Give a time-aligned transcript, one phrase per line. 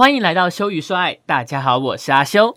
[0.00, 2.56] 欢迎来到修与说爱，大家好，我是阿修。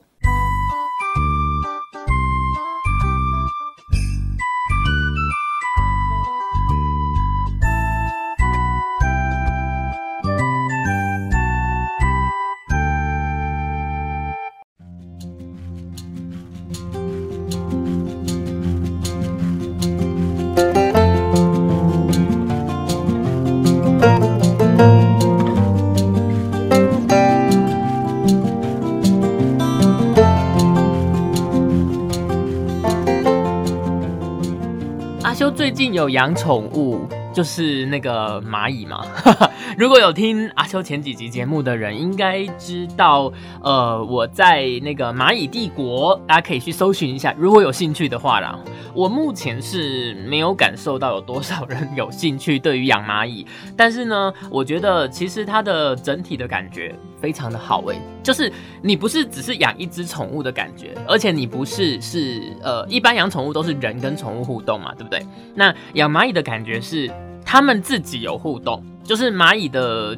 [36.03, 39.05] 有养宠物，就是那个蚂蚁嘛。
[39.77, 43.31] 如果有听阿秋前几集节目的人，应该知道，
[43.61, 47.33] 呃，我在那个蚂蚁帝国，大家可以去搜寻一下。
[47.37, 48.59] 如果有兴趣的话啦，
[48.93, 58.51] 我目前是没有感受到有多少人有兴趣对于养蚂蚁，但是呢，我觉得其实它的整体的感觉非常的好诶，就是
[58.81, 65.25] 你不是只是养一只宠物的感觉，而且你不是是呃，一般养宠物都是人跟宠物互动嘛，对不对？
[65.55, 67.11] 那养蚂蚁的感觉是
[67.45, 68.83] 他们自己有互动。
[69.03, 70.17] 就是蚂蚁的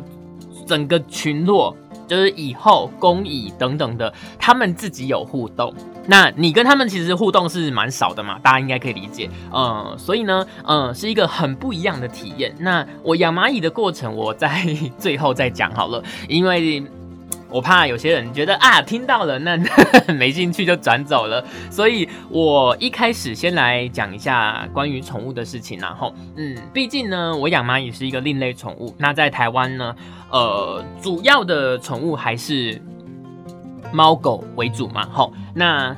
[0.68, 1.76] 整个群落，
[2.08, 5.74] 就是蚁后、工蚁等等的，他们自己有互动。
[6.08, 9.30] 那你跟他们其实互动是蛮少的嘛，大家应该可以理解。
[9.54, 12.54] 嗯，所以呢，嗯，是一个很不一样的体验。
[12.60, 14.64] 那我养蚂蚁的过程，我在
[14.98, 16.84] 最后再讲好了，因为。
[17.48, 19.56] 我怕有些人觉得啊，听到了那
[20.16, 28.94] 没兴趣就转走了，所以我一开始先来讲一下关于宠物的事情，然后，嗯，毕竟呢，我养蚂蚁是一个另类宠物。
[28.98, 29.96] 那在台湾呢，
[30.32, 32.82] 呃，主要的宠物还是
[33.92, 35.34] 猫狗为主嘛，吼。
[35.54, 35.96] 那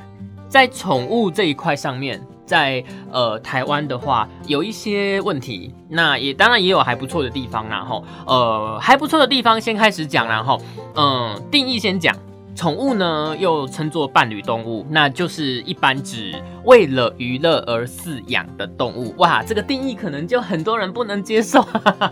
[0.48, 2.20] 在宠物这一块上面。
[2.48, 10.58] 在呃台湾的话，有一些问题，那也当然也有还不错的地方，然后呃还不错的地方先开始讲，然后
[10.94, 12.16] 嗯定义先讲，
[12.56, 19.14] 宠物呢又称作伴侣动物，那就是一般指为了娱乐而饲养的动物。
[19.18, 21.62] 哇，这个定义可能就很多人不能接受。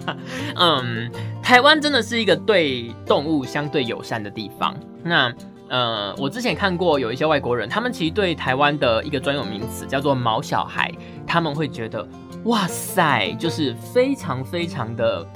[0.57, 1.11] 嗯，
[1.43, 4.77] 台湾真的是一个对动物相对友善的地方。
[5.03, 5.33] 那
[5.69, 10.93] 呃，我之前看过有一些外国人，他们其实对台湾的一个专有名词叫做“毛小孩”，
[11.27, 12.07] 他们会觉得
[12.45, 15.27] 哇塞，就是非常非常的，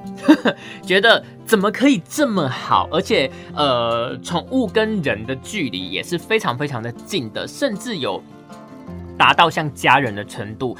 [0.84, 8.22] 觉得怎么可以这么好，而且呃，宠物跟人的距离也是非常非常的近的，甚至有
[9.16, 10.76] 达到像家人的程度。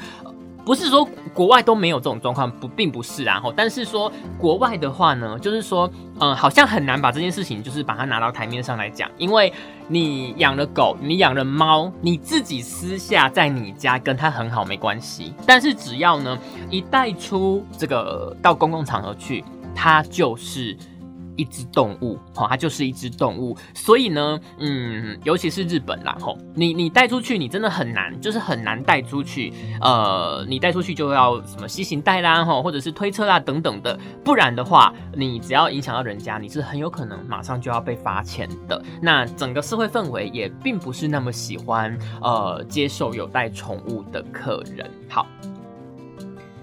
[0.67, 5.89] 不是说国外都没有这种状况，不，并不是，然后，但是说国外的话呢，就是说，
[6.19, 9.53] 嗯，好像很难把这件事情，就是把它拿到台面上来讲，因为
[9.87, 16.37] 你养了狗，你养了猫，你自己私下在你家跟它很好没关系，但是只要呢
[16.69, 20.75] 一带出这个到公共场合去，它就是。
[21.37, 38.83] 一只动物，它就是一只动物，所以呢，嗯，尤其是日本啦，吼，你你带出去，你真的很难，就是很难带出去，呃，你带出去就要什么吸行带啦，吼，或者是推车啦等等的，不然的话，你只要影响到人家，你是很有可能马上就要被罚钱的。
[39.01, 44.89] 那整个社会氛围也并不是那么喜欢，呃，接受有带宠物的客人。
[45.07, 45.27] 好，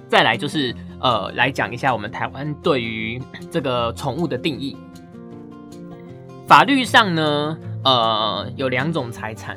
[0.08, 0.74] 再来就是。
[1.04, 3.20] 呃，来讲一下我们台湾对于
[3.50, 4.74] 这个宠物的定义。
[6.46, 9.54] 法律上呢，呃，有两种财产，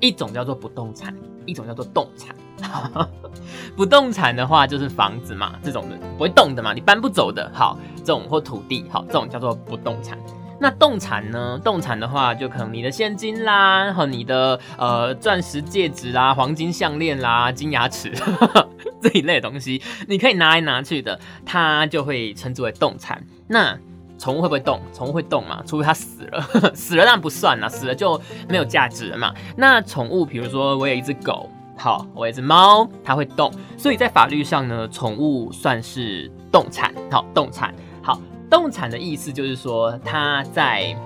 [0.00, 1.14] 一种叫做不动产，
[1.46, 2.34] 一种叫做动产。
[3.76, 7.48] 不动产的话就是房子嘛，这种的不会动的嘛，你搬不走的。
[7.54, 10.18] 好，这种或土地，好，这种叫做不动产。
[10.60, 11.56] 那动产呢？
[11.62, 18.12] 动产的话，就可能你的现金啦，和你的呃钻石戒指啦、黄金项链啦、金牙齿
[19.02, 23.24] 这一类东西，你可以拿来拿去的，它就会称之为动产。
[23.46, 23.78] 那
[24.18, 24.80] 宠物会不会动？
[24.92, 25.62] 宠物会动嘛？
[25.66, 26.40] 除非它死了，
[26.74, 29.32] 死了当然不算啦，死了就没有价值了嘛。
[29.56, 38.20] 那宠物，比如说我有一只狗，好，我有一只猫，它会动，所以在法律上呢，宠物算是动产，好，动产，好。
[38.50, 40.96] 动产的意思就是说，它在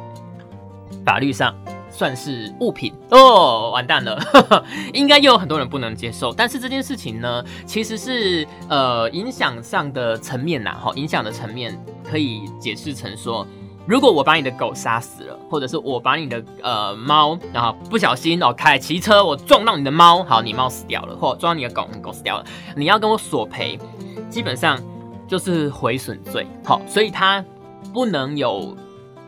[1.04, 1.52] 法律上
[1.92, 4.18] 算是物品哦，完蛋了，
[4.94, 6.32] 应该又有很多人不能接受。
[6.32, 13.46] 但是这件事情呢，其实是呃影响上的层面呐，哈，影响的层面可以解释成说，
[13.86, 22.44] 如果我把你的狗杀死了，或者是我把你的呃猫，然后不小心哦开骑车我撞到你的猫，好，你猫死掉了，或撞到你的狗，你狗死掉了，
[22.74, 23.78] 你要跟我索赔，
[24.30, 24.80] 基本上。
[25.28, 27.42] 就是毁损罪，好，所以他
[27.94, 28.76] 不能有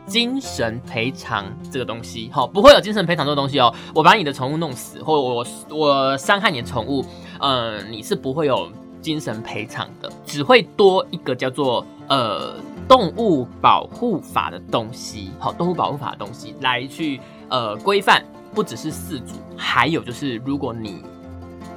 [0.07, 3.75] 精神赔偿这个东西，好，不会有精神赔偿这个东西哦。
[3.95, 7.05] 我把你的宠物弄死，或我我伤害你的宠物，
[7.41, 8.71] 嗯，你是不会有
[9.01, 12.55] 精神赔偿的，只会多一个叫做呃
[12.87, 18.25] 动物保护法的东西，好，动物保护法的东西来去呃规范，
[18.55, 21.03] 不只是饲主，还有就是如果你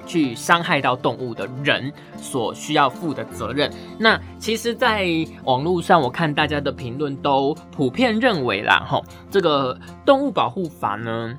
[0.07, 3.71] 去伤害到动物的人所需要负的责任。
[3.99, 5.05] 那其实，在
[5.43, 11.37] 网络上我看大家的评论都普遍认为啦，吼，这个动物保护法呢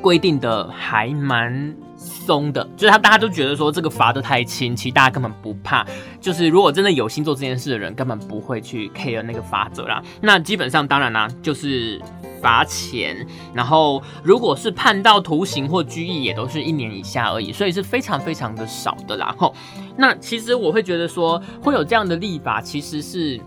[0.00, 1.74] 规定的还蛮。
[2.04, 5.84] 松的，就是他，大家都觉得说这个罚的太轻，其实大家根本不怕。
[6.20, 10.02] 就是如果真的有心做这件事的人，根本不会去 care 那个罚则啦。
[10.20, 12.00] 那基本上，当然啦，就是
[12.40, 19.34] 罚钱，然后如果是判到徒刑或拘役，也都是一年以下而已，所以是非常非常的少的啦。
[19.38, 19.54] 吼，
[19.96, 23.40] 那其实我会觉得说，会有这样的立法，其实是。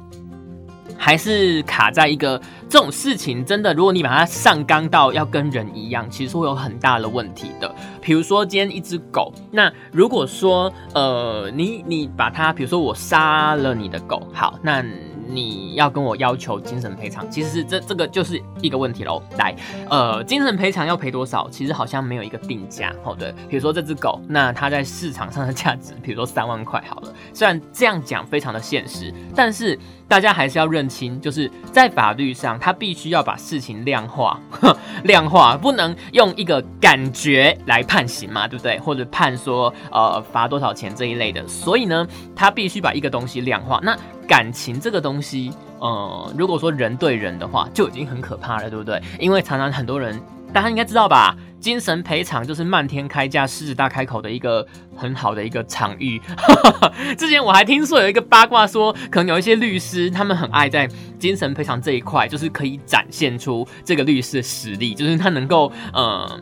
[0.96, 2.40] 还是卡在一个
[2.70, 7.74] 这种事情，真的，如果你把它上纲到要跟人一样，其实会有很大的问题的。
[8.02, 14.84] 比如说今天一只狗，那如果说呃，你你把它，比如说我杀了你的狗，好，那。
[15.30, 19.22] 你要跟我要求精神赔偿，其实是这这个就是一个问题喽。
[19.38, 19.54] 来，
[19.90, 21.50] 呃，精神赔偿要赔多少？
[21.50, 23.36] 其实好像没有一个定价，哦对。
[23.50, 27.14] 比如说这只狗，那它在市场上的价值，比如说三万块好了。
[27.34, 29.78] 虽然这样讲非常的现实，但是
[30.08, 34.40] 大家还是要认清，就是在法律上，他必须要把事情量化，
[35.04, 38.80] 量化不能用一个感觉来判刑嘛，对不对？
[38.80, 41.46] 或者判说呃罚多少钱这一类的。
[41.48, 43.80] 所以呢，他必须把一个东西量化。
[43.84, 49.02] 那感情这个东西，呃，如果说人对人的话，就已经很可怕了，对不对？
[49.20, 50.20] 因为常常很多人，
[50.54, 54.66] 大家应该知道吧，精神赔偿就是漫天开价、狮子大开口的一个
[54.96, 56.20] 很好的一个场域。
[57.18, 60.88] 之前我还听说有一个八卦说，可能有一些律师，他们很爱在
[61.20, 66.42] 精神赔偿这一块，就是可以展现出这个律师的实力，就是他能够，嗯，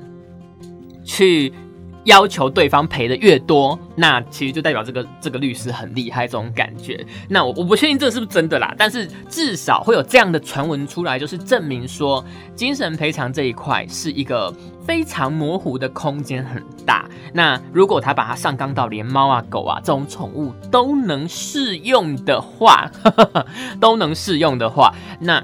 [1.03, 1.53] 去。
[2.05, 7.05] 要求对方赔的越多，那其实就代表这个这个律师很厉害，这种感觉。
[7.27, 12.23] 那我我不确定这是不是真的啦，但是至少会有这样的传闻出来，就是证明说
[12.55, 14.53] 精神赔偿这一块是一个
[14.85, 17.05] 非常模糊的空间很大。
[17.33, 22.89] 那如果他把它上纲到连猫啊狗啊这种宠物都能适用的话，
[23.81, 25.43] 都能适用的话，那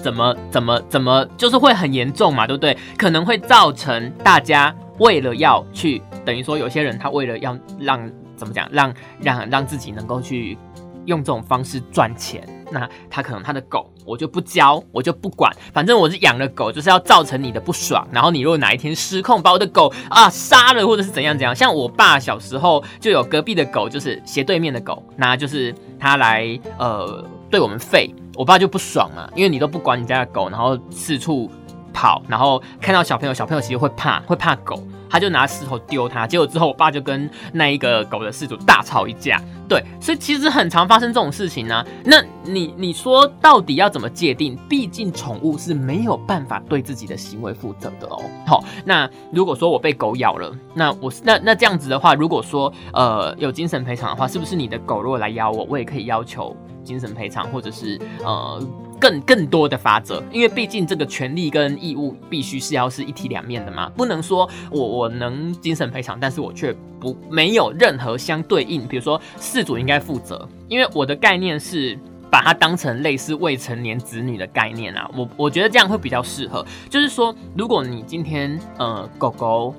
[0.00, 2.78] 怎么怎么怎么就是会很严重嘛，对不对？
[2.96, 4.74] 可能会造成大家。
[4.98, 10.56] 为了要去，等于说有些人他为了要让怎么讲，让让让自己能够去
[11.04, 18.06] 用这种方式赚钱，那他可能他的狗我就不教，我就不管，反正我是养了狗，就是要造成你的不爽。
[18.10, 31.50] 然后你如果哪一天失控把我的狗啊杀了，或者是怎样怎样，像我爸小时候就有隔壁的狗，就是斜对面的狗，那就是他来呃对我们吠，我爸就不爽嘛，因为你都不管你家的狗，然后四处。
[31.96, 36.26] 跑，然后看到小朋友，小朋友其实会怕，会怕狗，他就拿石头丢他。
[36.26, 39.40] 结果之后，我爸就跟那一个狗的饲主大吵一架。
[39.66, 41.84] 对，所以其实很常发生这种事情呢。
[42.04, 44.54] 那你你说到底要怎么界定？
[44.68, 48.22] 毕竟宠物是没有办法对自己的行为负责的哦。
[48.46, 56.54] 好，那如果说我被狗咬了，那我那那这样子的话，如果说呃有精神赔偿的话，是不是你的狗如果来咬我，我也可以要求
[56.86, 58.66] 精神赔偿，或者是呃？
[58.98, 71.98] 更更多的法则，因为毕竟这个权利跟义务必须是要是一体两面的嘛，不能说我我能精神赔偿，但是我却不没有任何相对应，比如说事主应该负责，因为我的概念是
[72.30, 79.74] 把它当成类似未成年子女的概念啊，我我觉得这样会比较适合，就是说如果你今天呃狗狗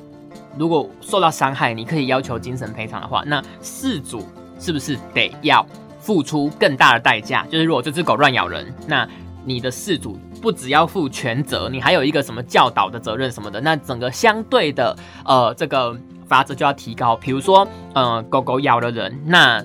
[0.60, 4.24] 如果受到伤害，你可以要求精神赔偿的话，那事主
[4.60, 5.66] 是不是得要？
[6.08, 9.06] 付出更大的代价，就是如果这只狗乱咬人，那
[9.44, 14.96] 你的饲主不只要负全责，你还有一个什么教导的责任什么的，那整个相对的
[15.26, 15.94] 呃这个
[16.26, 17.14] 罚则就要提高。
[17.18, 19.62] 比如说，呃狗狗咬了人，那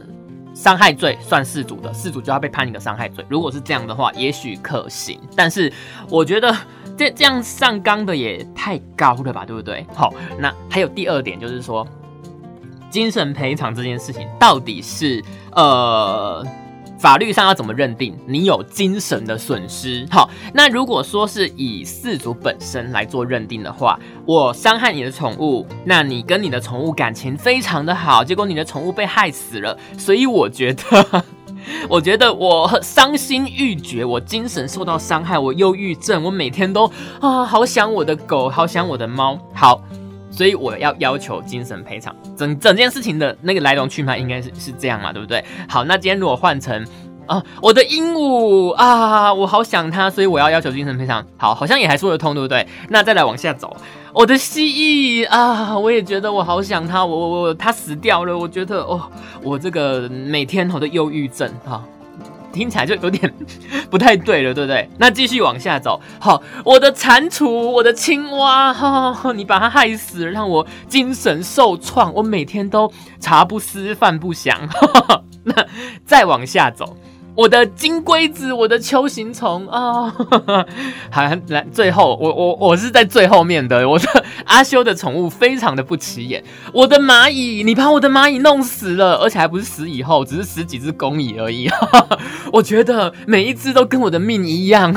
[0.52, 3.24] 伤害罪算事主的，事主就要被判一个伤害罪。
[3.28, 5.72] 如果是这样的话，也许可行，但是
[6.08, 6.52] 我觉得
[6.98, 9.86] 这这样上纲的也太高了吧，对不对？
[9.94, 11.86] 好，那还有第二点就是说。
[12.92, 16.46] 精神赔偿这件事情到底是呃
[16.98, 20.06] 法律上要怎么认定你有精神的损失？
[20.10, 31.24] 好，那如果说是以四主本身来做认定的话，我伤害你的宠物，那你跟你的宠物感情非常的好，结果你的宠物被害死了，所以我觉得，
[31.90, 36.86] 我觉得我伤心欲绝，我精神受到伤害，我忧郁症，我每天都
[37.20, 39.82] 啊好想我的狗，好想我的猫，好。
[40.32, 45.44] 所以我要要求精神赔偿，整整件事情的那个来龙去脉应该是是这样嘛，对不对？
[45.68, 46.84] 好，那今天如果换成
[47.26, 51.24] 啊，我的鹦鹉啊，我好想它，所以我要要求精神赔偿。
[51.36, 52.66] 好，好像也还说得通，对不对？
[52.88, 53.76] 那再来往下走，
[54.12, 59.00] 我的蜥蜴啊，我也觉得我好想它，我我我它死掉了，我觉得哦，
[59.42, 61.84] 我这个每天我的忧郁症啊。
[62.52, 63.32] 听起来就有点
[63.90, 64.88] 不太对了，对不对？
[64.98, 74.68] 那继续往下走，好，我的蟾蜍，我的青蛙，哈，你把它害死了，让我精神受创，我每天都茶不思饭不想。
[75.44, 75.54] 那
[76.04, 76.96] 再往下走。
[77.34, 80.14] 我的金龟子，我的秋行虫啊，
[81.10, 86.44] 好，来最后，我我我是在最后面的，我的 阿修的宠物非常的不起眼。
[86.72, 91.68] 我的蚂蚁，你把我的蚂蚁弄死了，而且还不是死以后，只是死几只公蚁而已。
[91.68, 92.18] 哈 哈
[92.52, 94.94] 我觉得每一只都跟我的命一样。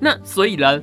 [0.00, 0.80] 那所以呢？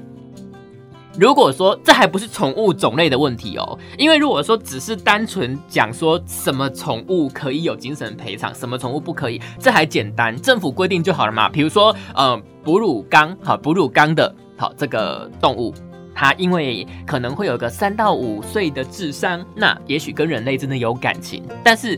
[1.20, 11.48] 如果说这还不是宠物种类的问题哦，因为如果说只是单纯讲说什么宠物可以有精神赔偿，什么宠物不可以，这还简单，政府规定就好了嘛。
[11.48, 15.72] 比如说，呃，哺乳纲，好，哺乳纲的，好，这个动物，
[16.16, 21.44] 它因为可能会有个三到五岁的智商，那也许跟人类真的有感情。
[21.64, 21.98] 但是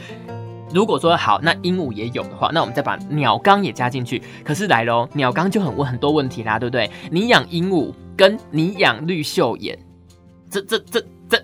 [0.75, 4.21] 如果说好，那鹦鹉也有的话，那我们再把鸟缸也加进去。
[4.43, 6.91] 可是来喽，鸟缸就很问很多问题啦，对不对？
[7.09, 7.91] 你养鹦鹉。
[8.17, 9.77] 跟你养绿袖眼，
[10.49, 11.37] 这这这这，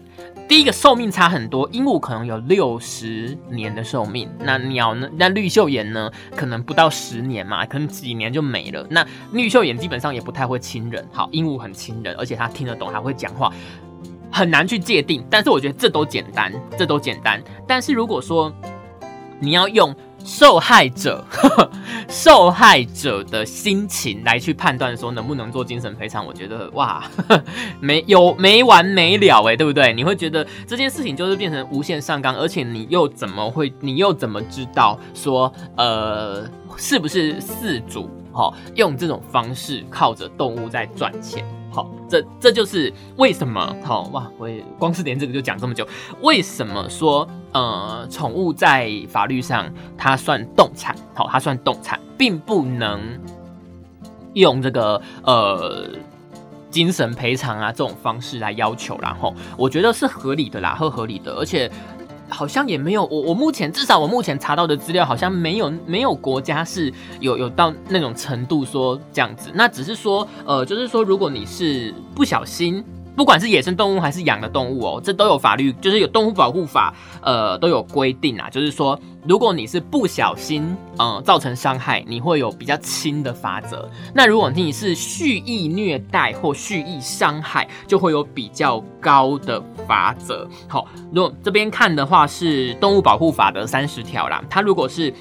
[0.47, 1.69] 第一个寿命差很多。
[1.73, 5.09] 鹦鹉可能有六十年的寿命，那鸟呢？
[5.17, 6.09] 那绿袖眼呢？
[6.33, 8.87] 可能不到十年嘛，可能几年就没了。
[8.89, 13.51] 那绿袖眼基本上也不太会亲人，好，鹦鹉很亲人，而且它听得懂，还会讲话，
[14.31, 15.21] 很难去界定。
[15.29, 17.43] 但是我觉得这都简单，这都简单。
[17.67, 18.49] 但是如果说
[19.41, 19.93] 你要用。
[20.23, 21.25] 受害者，
[22.07, 27.03] 受害者的心情来去判断说能不能做精神赔偿，我觉得哇，
[27.81, 29.91] 没有没完没了哎，对不对？
[29.93, 41.43] 你会觉得这件事情就是变成无限上纲，而且你又怎么会，你又怎么知道说呃是不是四主哈用这种方式靠着动物在赚钱？
[41.71, 44.29] 好，这这就是为什么好哇！
[44.37, 45.87] 我也光是连这个就讲这么久，
[46.21, 52.99] 为什么说呃，宠物在法律上它算动产，好，它算动产，并不能
[54.33, 55.87] 用这个呃
[56.69, 61.71] 精神赔偿啊这种方式来要求，然后我觉得是合理的啦，合合理的，而且。
[62.31, 72.83] 好像也没有，我我目前至少我目前查到的资料好像没有没有国家是有有到那种程度说这样子，那只是说呃，就是说如果你是不小心。
[73.15, 78.49] 不管是野生动物还是养的动物哦，这都有法律，就是有动物保护法，呃，都有规定啊。
[78.49, 83.89] 就是说，如果你是不小心，嗯，造成伤害，你会有比较轻的罚则。
[84.13, 90.47] 那如果你是蓄意虐待或蓄意伤害，就会有比较高的罚则。
[90.67, 94.41] 好，如果这边看的话是动物保护法的三十条啦。
[94.49, 95.13] 它如果是，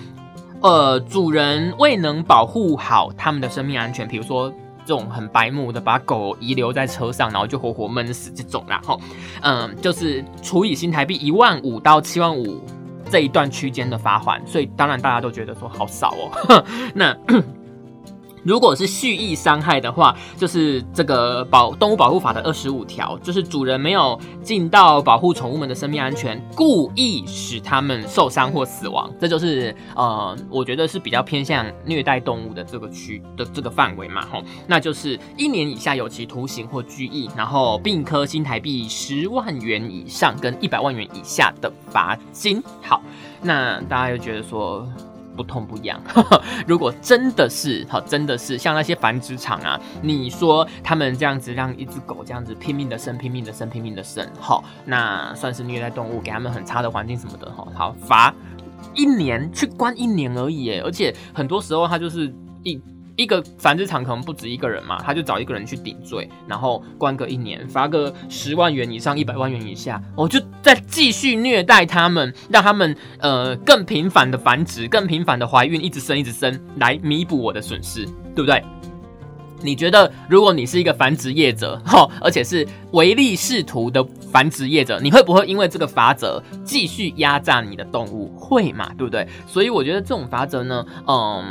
[0.60, 4.52] 呃，主人未能保护好他们的生命安全，比如说。
[4.90, 9.00] 这种很白目的，把狗遗留在车上，然后就活活闷死这种，然后，
[9.40, 12.60] 嗯，就是除以新台币一万五到七万五
[13.08, 16.12] 这一段区间的罚款，所以当然大家都觉得说好少
[16.48, 17.16] 哦， 那。
[18.42, 42.62] 如果是蓄意伤害的话，就是这个保动物保护法的二十五条，就是主人没有尽到保护宠物们的生命安全，故意使他们受伤或死亡，这就是呃，我觉得是比较偏向虐待动物的这个区的这个范围嘛，吼，那就是一年以下有期徒刑或拘役，然后并科新台币十万元以上跟一百万元以下的罚金。
[42.82, 43.02] 好，
[43.42, 44.86] 那大家又觉得说。
[45.40, 45.98] 不痛不痒。
[46.68, 58.34] 如果真的是好，真的是像那些繁殖场啊，你说他们这样子让一只狗这样子拼命的生、拼命的生、拼命的生，好，那算是虐待动物，给他们很差的环境什么的，哈，好罚
[58.94, 62.30] 一年，去关一年而已，而且很多时候他就是
[62.62, 62.78] 一。
[63.20, 78.64] 一个繁殖场可能不止一个人嘛，他就找一个人去顶罪，然后关个一年，罚个十万元以上一百万元以下，我就再继续虐待他们，让他们呃更频繁的繁殖，更频繁的怀孕，一直生一直生，来弥补我的损失，对不对？
[79.62, 88.28] 你觉得，如果你是一个繁殖业者， 哈，而且是唯利是图的繁殖业者，你会不会因为这个法则继续压榨你的动物？
[88.38, 89.26] 会嘛，对不对？
[89.46, 91.44] 所以我觉得这种法则呢，嗯，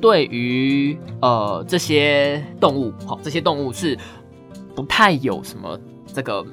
[0.00, 3.96] 对于呃这些动物，好，这些动物是
[4.74, 5.78] 不太有什么
[6.12, 6.44] 这个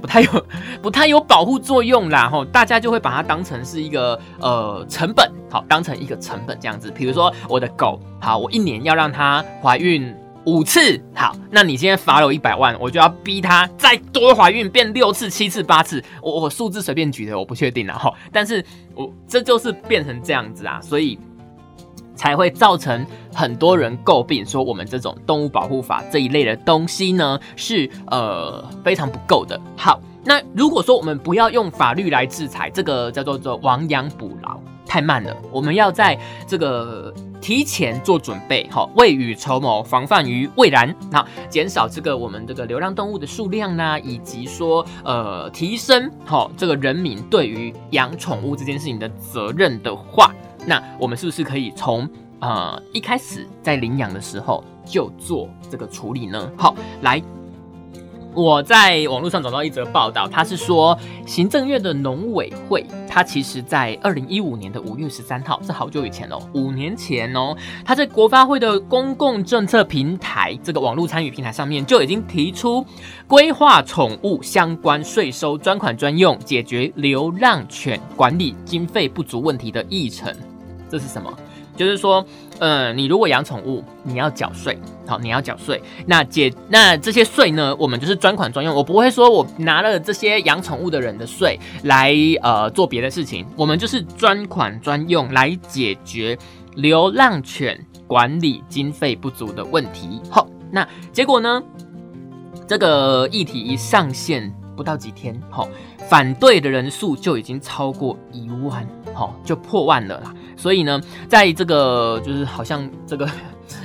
[0.00, 0.46] 不太有
[0.80, 6.90] 不太有保护作用啦，哈，大家就会把它当成是一个呃成本，好，当成一个成本这样子。
[6.90, 10.14] 比如说我的狗，好，我一年要让它怀孕。
[10.46, 16.02] 五次好，那你今天罚了我一百万，我就要逼他再多怀孕变六次、七次、八次。
[16.22, 18.12] 我我数字随便举的，我不确定了哈。
[18.32, 21.18] 但是我这就是变成这样子啊，所以
[22.14, 29.60] 才会造成很多人诟病，说我们这种动物保护法这一类的东西呢是呃非常不够的。
[29.76, 35.36] 好，那如果说我们不要用法律来制裁，这个叫做做亡羊补牢太慢了。
[35.50, 50.34] 我们要在这个提前做准备，好，未雨绸缪，防范于未然，那减少这个我们这个流浪动物的数量呢，以及说呃提升好这个人民对于养宠物这件事情的责任的话，
[50.66, 52.08] 那我们是不是可以从
[52.40, 56.50] 呃一开始在领养的时候就做这个处理呢？
[56.56, 57.22] 好，来。
[58.36, 72.84] 我在网络上找到一则报道，他是说行政院的农委会，他其实在二零一五年的五月十三号，是好久以前哦，五年前哦，他在国发会的公共政策平台这个网络参与平台上面就已经提出
[73.26, 80.30] 规划宠物相关税收专款专用，解决流浪犬管理经费不足问题的议程。
[80.90, 81.32] 这是什么？
[81.74, 82.24] 就是说，
[82.58, 85.82] 呃，你如果养宠物，你要缴税，好，你要缴税。
[86.06, 88.74] 那解那这些税呢，我们就是专款专用。
[88.74, 96.38] 我不会说我拿了这些养宠物的人的税来呃做别的事情，我们就是专款专用来解决
[96.76, 100.20] 流浪犬管理经费不足的问题。
[100.30, 101.62] 好，那结果呢，
[102.66, 105.68] 这个议题一上线不到几天，好，
[106.08, 110.34] 反对的人数就已经超过一万，好，就破万了啦。
[110.56, 113.28] 所以呢，在这个就是好像这个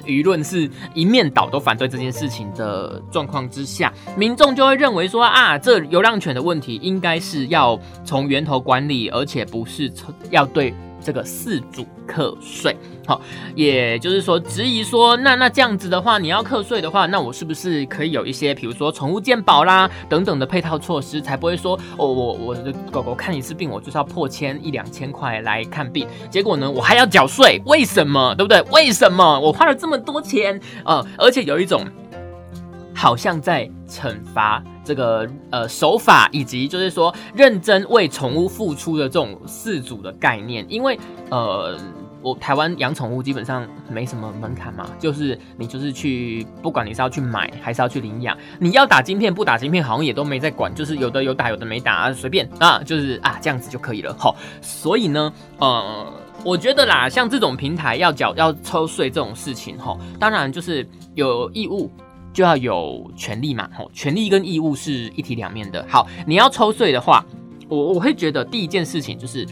[0.05, 9.91] 舆论是一面倒都反对这件事情的状况之下，民众就会认为说啊，这流浪犬的问题应该是要从源头管理，而且不是
[10.29, 10.73] 要对。
[11.03, 13.19] 这个四主课税，好，
[13.55, 28.35] 也就是说质疑说，那那这样子的话，你要课税的话，那我是不是可以有一些，比如说宠物健保啦等等的配套措施，才不会说，哦，我我的狗狗看一次病，我就是要破千一两千块来看病，结果呢，我还要缴税，为什么？
[28.35, 28.61] 对不对？
[28.71, 31.05] 为什么我花了这么多钱啊？
[31.17, 31.83] 而且有一种。
[32.93, 41.77] 好像在惩罚这个呃手法，以及就是说认真为宠物付出的这种饲主的概念，因为呃，
[42.21, 54.15] 我台湾养宠物基本上没什么门槛嘛，就是你就是去，不管你是要去买还是要去领养，你要打晶片不打晶片，好像也都没在管，就是有的有打有的没打，随便啊，就是啊这样子就可以了。
[54.17, 56.13] 好，所以呢，呃，
[56.43, 61.89] 我觉得啦，像这种平台要缴要抽税这种事情，哈，当然就是有义务。
[62.33, 65.85] 就要有权利嘛，吼，权利跟义务是一体两面的。
[65.89, 67.25] 好，你要抽税的话，
[67.67, 69.47] 我我会觉得第一件事情就是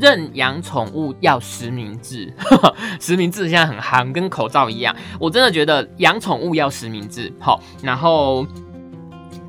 [0.00, 2.32] 认养宠物要实名制，
[3.00, 4.94] 实名制现在很夯，跟口罩一样。
[5.18, 8.46] 我真的觉得养宠物要实名制，好，然后。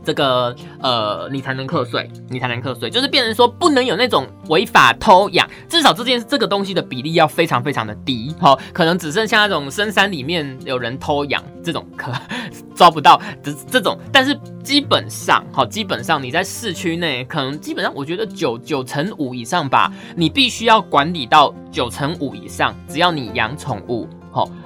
[0.08, 12.10] 这个呃，你才能课税，你才能课税，就是变成说不能有那种违法偷养，至少这件这个东西的比例要非常非常的低，好，可能只剩下那种深山里面有人偷养这种可
[12.74, 24.08] 抓不到这这种，但是基本上，好，基本上你在市区内，可能基本上我觉得九九成五以上吧，你必须要管理到九成五以上，只要你养宠物。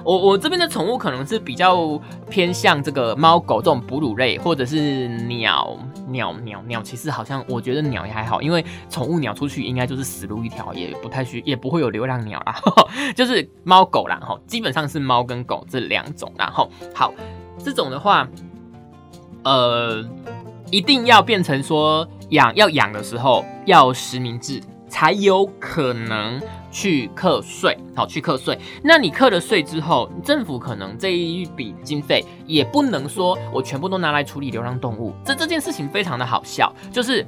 [0.04, 5.76] 我我这边的宠物可能是比较偏向这个猫狗这种哺乳类，或者是鸟
[6.08, 6.82] 鸟鸟鸟。
[6.82, 12.56] 其实好像我觉得鸟也还好，因为宠物鸟出去应该就是死路一条，也不太需也不会有流浪鸟啦。
[13.14, 16.32] 就是猫狗啦，哈，基本上是猫跟狗这两种。
[16.36, 17.12] 然后好，
[17.58, 18.28] 这种的话，
[19.44, 20.04] 呃，
[20.70, 24.60] 一定要变成说养要养的时候要实名制，
[24.92, 26.38] 才有可能。
[26.74, 28.58] 去课税，好去课税。
[28.82, 35.12] 那你课了税之后，政府可能这一笔经费也不能说我全部都拿来处理流浪动物。
[35.22, 37.26] 这这件事情非常的好笑，就是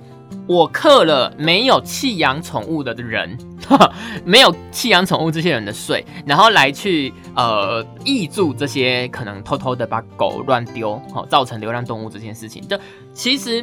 [0.48, 3.37] 我课了没有弃养宠物的人，
[4.24, 12.66] 没有弃养宠物这些人的税，然后来去呃挹注这些可能偷偷的把狗乱丢，好造成流浪动物这件事情。
[12.66, 12.79] 就
[13.12, 13.62] 其实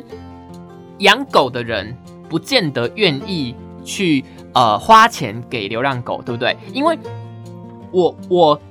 [0.99, 1.97] 养狗的人
[2.29, 4.23] 不见得愿意去。
[4.53, 6.53] 呃，花钱给流浪狗，对不对？
[6.73, 6.99] 因为
[7.91, 8.61] 我我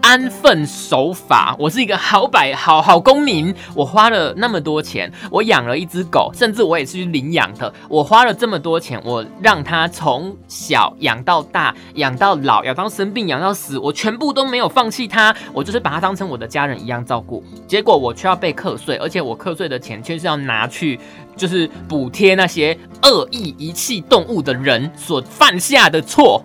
[0.00, 3.54] 安分守法，我是一个好百好好公民。
[3.74, 7.72] 我花了那么多钱，我养了一只狗，甚至我也是去领养的。
[7.88, 15.34] 我花了这么多钱，我让它从小养到大，养到老，养到生病，养到死，我全部都没有放弃它。
[15.52, 17.44] 我就是把它当成我的家人一样照顾。
[17.66, 20.98] 结果我却要被课税，而且我课税的钱却是要拿去。
[21.36, 26.44] 就是补贴那些恶意遗弃动物的人所犯下的错，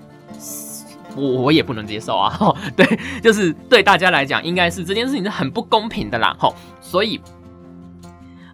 [1.16, 2.38] 我我也不能接受啊！
[2.76, 6.36] 对，就是对大家来讲，应该是这件事情是很不公平的啦！
[6.40, 7.20] 吼，所以，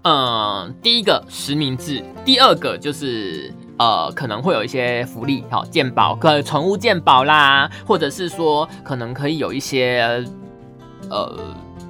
[0.04, 10.24] 呃，第一个实名制，第二个就是呃，可能会有一些福利，好，健保，可宠物健保啦，或者是说可能可以有一些
[11.10, 11.38] 呃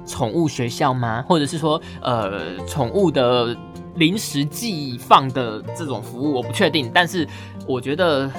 [0.06, 1.24] 宠物学校吗？
[1.28, 3.56] 或者是说呃宠物的。
[3.96, 7.26] 临时寄放的这种服务我不确定，但是
[7.66, 8.30] 我觉得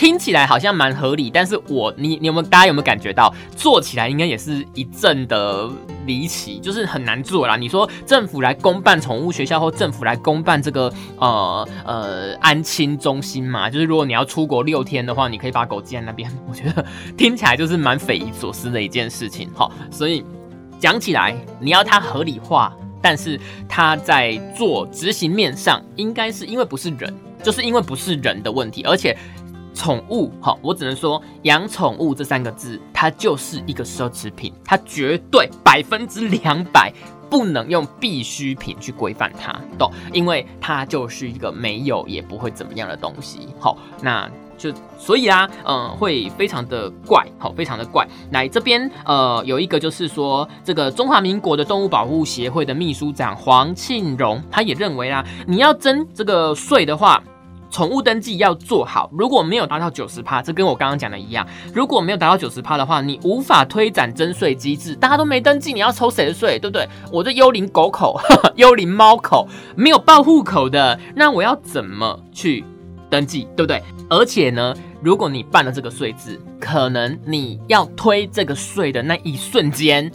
[0.00, 5.68] 听起来好像蛮合理，但是我你你有没有大家有没有感觉到做起来应该也是一阵的
[6.06, 7.54] 离奇，就是很难做啦。
[7.54, 16.82] 你说政府来公办宠物学校或政府来公办这个呃呃安亲中心嘛，就是如果你要出国六天的话，你可以把狗寄在那边，我觉得
[17.14, 19.50] 听起来就是蛮匪夷所思的一件事情。
[19.54, 20.24] 好，所以
[20.78, 29.14] 讲起来你要它合理化，但是它在做执行面上，应该是因为不是人，就是因为不是人的问题，而且。
[29.74, 36.92] 宠物，好，我只能说养宠物这三个字，它就是一个奢侈品，它绝对百分之两百
[37.28, 39.90] 不能用必需品去规范它，懂？
[40.12, 44.28] 因为它就是一个没有也不会怎么样的东西，好，那
[44.58, 48.06] 就所以啊，嗯，会非常的怪，好，非常的怪。
[48.32, 57.22] 来这边，呃，有一个就是说，这个中华民国的动物保护协会的秘书长黄庆荣，他也认为啦，你要征这个税的话。
[57.70, 64.94] 宠物登记要做好，如果没有达到九十趴，这跟我刚刚讲的一样，如果没有达到九十趴的话，你无法推展征税机制。
[64.96, 66.88] 大家都没登记，你要抽谁的税，对不对？
[67.12, 68.20] 我这幽灵狗口、
[68.56, 72.64] 幽灵猫口没有报户口的，那我要怎么去
[73.08, 73.82] 登记，对不对？
[74.08, 80.10] 而且呢，如果你办了这个税制，可能你要推这个税的那一瞬间，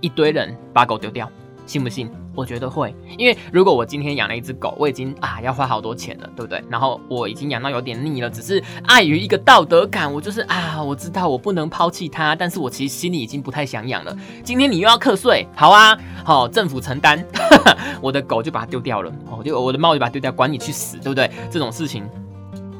[0.00, 1.30] 一堆人把狗丢掉，
[1.66, 2.10] 信不信？
[2.34, 6.62] 我觉得会，因为如果我今天养了一只狗，我已经啊要花好多钱了，对不对？
[6.68, 14.16] 然后我已经养到有点腻了，只是碍于一个道德感，我就是啊，我知道我不能抛弃它，但是我其实心里已经不太想养了。
[14.42, 17.24] 今天你又要课税，好啊，好，政府承担，
[18.02, 21.30] 我的狗就把它丢掉了，哦，就我的猫就把它丢掉，管你去死，对不对？
[21.50, 22.04] 这种事情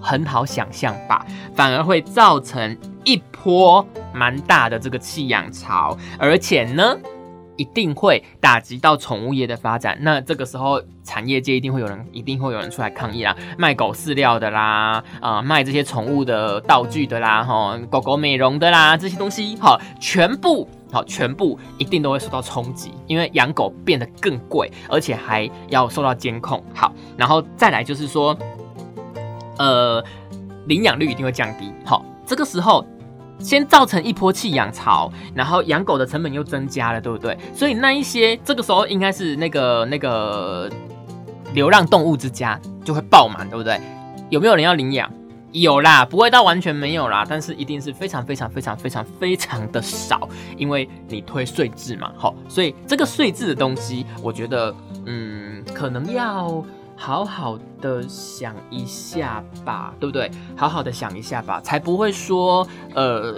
[0.01, 6.97] 很好想象吧，反而会造成一波蛮大的这个弃养潮，而且呢。
[7.57, 28.37] 一定会打击到宠物业的发展，那这个时候产业界一定会有人，一定会有人出来抗议啦，卖狗饲料的啦，啊，卖这些宠物的道具的啦，哈，狗狗美容的啦，这些东西，哈，全部，好，全部一定都会受到冲击，因为养狗变得更贵，而且还要受到监控，好，然后再来就是说，
[29.59, 30.03] 呃，
[30.67, 32.85] 领养率一定会降低，好，这个时候。
[33.39, 37.37] 先造成一波弃养潮，然后养狗的成本又增加了，对不对？
[37.55, 40.71] 所以那一些这个时候应该是那个那个
[41.53, 43.81] 流浪动物之家就会爆满，对不对？
[44.31, 45.11] 有没有人要领养？
[45.53, 54.75] 有啦，不会到完全没有啦，但是一定是非常非常非常非常非常的少，因为你推税制嘛，好，所以这个税制的东西，我觉得
[55.07, 56.65] 嗯，可能要。
[56.97, 60.31] 好好的想一下吧，对不对？
[60.57, 63.37] 好好的想一下吧，才不会说呃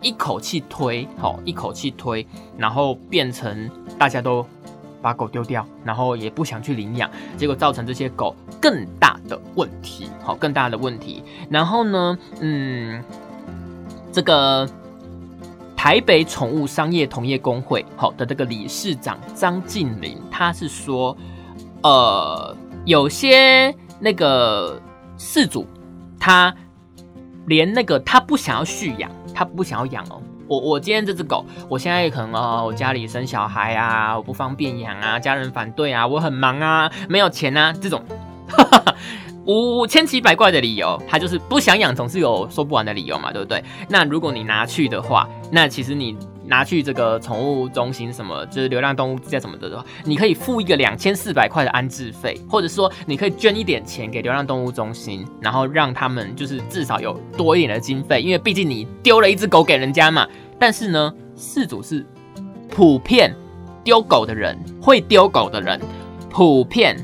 [0.00, 2.26] 一口气推，好一口气推，
[2.58, 4.44] 然后变成大家都
[5.00, 11.22] 把狗丢掉，然后也不想去领养，结果造成这些狗更大的问题，好更大的问题。
[11.48, 13.02] 然后呢，嗯，
[14.12, 14.68] 这个
[15.76, 21.16] 台北宠物商业同业工会好的这个理事长张静玲，他是说，
[21.82, 22.56] 呃。
[22.84, 24.80] 有些那个
[25.16, 25.66] 饲主，
[26.18, 26.52] 他
[27.46, 30.20] 连那个他不想要蓄养，他不想要养哦。
[30.48, 38.02] 我我今天这只狗，我现在可能哦，我家里生小孩啊，我不方便养啊，家人反对啊，我很忙啊，没有钱啊，这种
[39.46, 43.62] 五千奇百怪的理由，他就是不想养，总是有说不完的理由嘛，对不对？
[43.88, 46.16] 那如果你拿去的话，那其实你。
[46.52, 60.28] 拿去这个宠物中心什么，就是流浪动物之家什么的的话，你可以付一个两千四百块的安置费，或者说你可以捐一点钱给流浪动物中心，然后让他们就是至少有多一点的经费，因为毕竟你丢了一只狗给人家嘛。
[60.58, 62.04] 但是呢，事主是
[62.68, 63.34] 普遍
[63.82, 65.80] 丢狗的人，会丢狗的人，
[66.28, 66.94] 普遍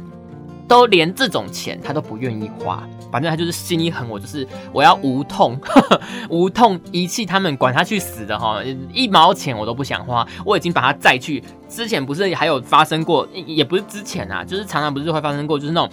[0.68, 2.86] 都连这种钱他都不愿意花。
[3.10, 5.58] 反正他就是心一狠，我就是我要无痛
[6.28, 10.26] 无痛遗弃他们，管他去死的哈，一毛钱我都不想花。
[10.44, 15.90] 我已经把他载去，之前不是还有发生过，也不是之前啊，就是常常不是会发生过，就是那种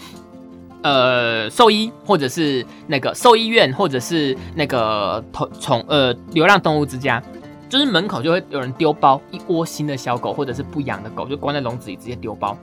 [0.84, 7.24] 呃兽医或者是那个兽医院或者是那个宠宠呃流浪动物之家，
[7.70, 12.58] 就是门口就会有人丢包一窝新的小狗或者是不养的狗，就关在笼子里直接丢包。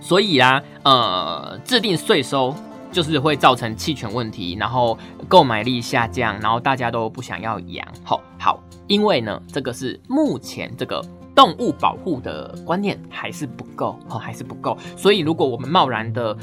[0.00, 2.54] 所以啊，呃，制定税收。
[2.90, 4.98] 就是会造成弃权问题，然后
[5.28, 7.86] 购买力下降，然后大家都不想要养。
[8.04, 14.76] 好，好，因为呢，这个是目前这个动物保护的观念还是不够，哦，还是不够。
[14.96, 16.36] 所以，如果我们贸然的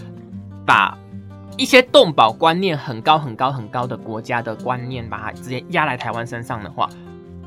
[0.66, 0.98] 把
[1.58, 6.90] 一些动保观念很高、很高、很高的国家的观念，把它直接压来台湾身上的话，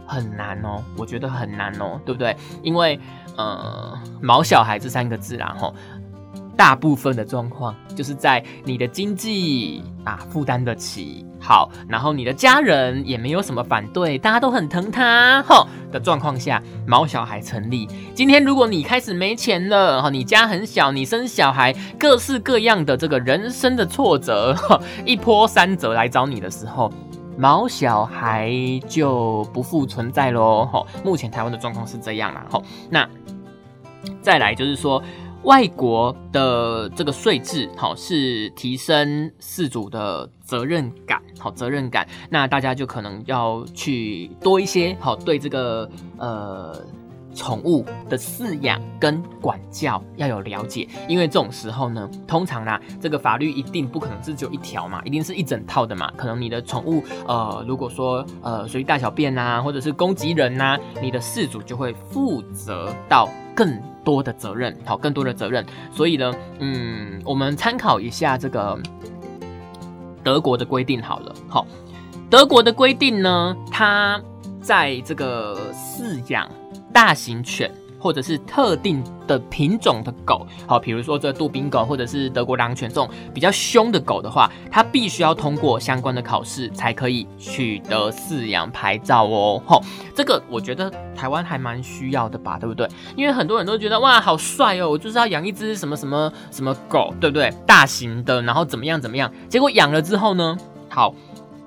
[0.06, 0.82] 很难哦。
[0.98, 2.36] 我觉得很难哦，对不对？
[2.62, 3.00] 因为
[3.36, 5.74] 呃，毛小孩这三个字啦，吼。
[6.60, 17.88] 大部分的状况就是在你的经济啊负担得起，好，然后你的家人也没有什么反对，大家都很疼他，吼的状况下，毛小孩成立。
[18.14, 24.54] 今天如果你开始没钱了，哈，你家很小，你生小孩，各式各样的这个人生的挫折，
[25.06, 26.92] 一波三折来找你的时候，
[27.38, 28.52] 毛小孩
[28.86, 30.68] 就不复存在喽。
[30.70, 32.44] 吼，目前台湾的状况是这样啦。
[32.50, 33.08] 吼，那
[34.20, 35.02] 再来就是说。
[35.44, 46.78] 外国的这个税制，好是提升饲主的责任感，好责任感，那大家就可能要去多一些，好对这个呃
[47.34, 63.26] 宠物的饲养跟管教要有了解，因为这种时候呢，通常呢，这个法律一定不可能是只有一条嘛，一定是一整套的嘛，可能你的宠物呃，如果说呃随地大小便呐，或者是攻击人呐，你的饲主就会负责到
[63.60, 63.78] 更。
[64.02, 68.76] 多的责任，好，更多的责任，所以呢，嗯，我们参考一下这个
[70.24, 71.66] 德国的规定好了，好，
[72.30, 74.18] 德国的规定呢，它
[74.62, 76.50] 在这个饲养
[76.94, 77.70] 大型犬。
[78.00, 89.62] 或者是特定的品种的狗，好，比如说这杜宾狗或者是德国狼犬这种比较凶的狗的话，它必须要通过相关的考试才可以取得饲养牌照哦。
[89.66, 89.82] 吼，
[90.14, 92.88] 这个我觉得台湾还蛮需要的吧，对不对？
[93.16, 97.52] 因为很多人都觉得哇，好帅哦，我就是要养一只什么什么什么狗，对不对？
[97.66, 99.30] 大型的，然后怎么样怎么样？
[99.48, 100.56] 结果养了之后呢，
[100.88, 101.14] 好。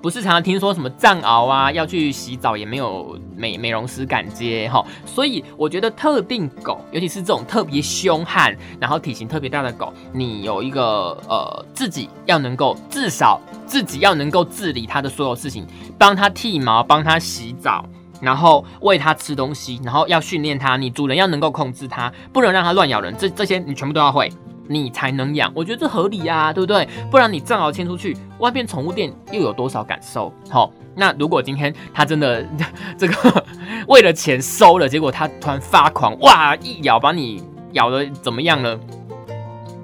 [0.03, 15.65] 不是常常听说什么藏獒啊要去洗澡也没有美美容师敢接哈，所以我觉得特定狗，尤其是这种特别凶悍，然后体型特别大的狗，你有一个呃自己要能够至少自己要能够治理它的所有事情，
[15.97, 17.85] 帮它剃毛，帮它洗澡，
[18.19, 24.29] 然后喂它吃东西，然后要训练它，你主人要能够控制它，不能让它乱咬人，这这些你全部都要会。
[24.67, 26.88] 你才能养，我觉得这合理呀，对不对？
[27.12, 30.32] 不然你正好牵出去，外面宠物店又有多少感受？
[30.49, 32.45] 好，那如果今天他真的
[32.97, 33.45] 这个
[33.88, 38.80] 为了钱收了，结果他突然发狂，哇，一咬把你咬的怎么样了？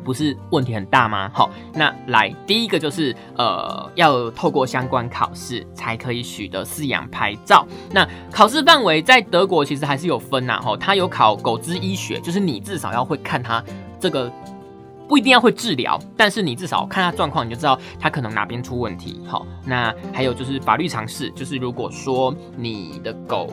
[0.02, 1.30] 不是问题很大吗？
[1.34, 7.68] 好，那来第一个就是呃，要透过相关考试才可以取得饲养牌照。
[7.92, 13.64] 那考试范围在德国其实还是有分呐，哈，他有考狗之医学，就是你至少要会看它
[14.00, 14.32] 这个。
[15.10, 19.20] 不一定要会治疗，但是你至少看它状况，你就知道它可能哪边出问题。
[19.28, 23.52] 好，那还有就是法律常识，就是如果说你的狗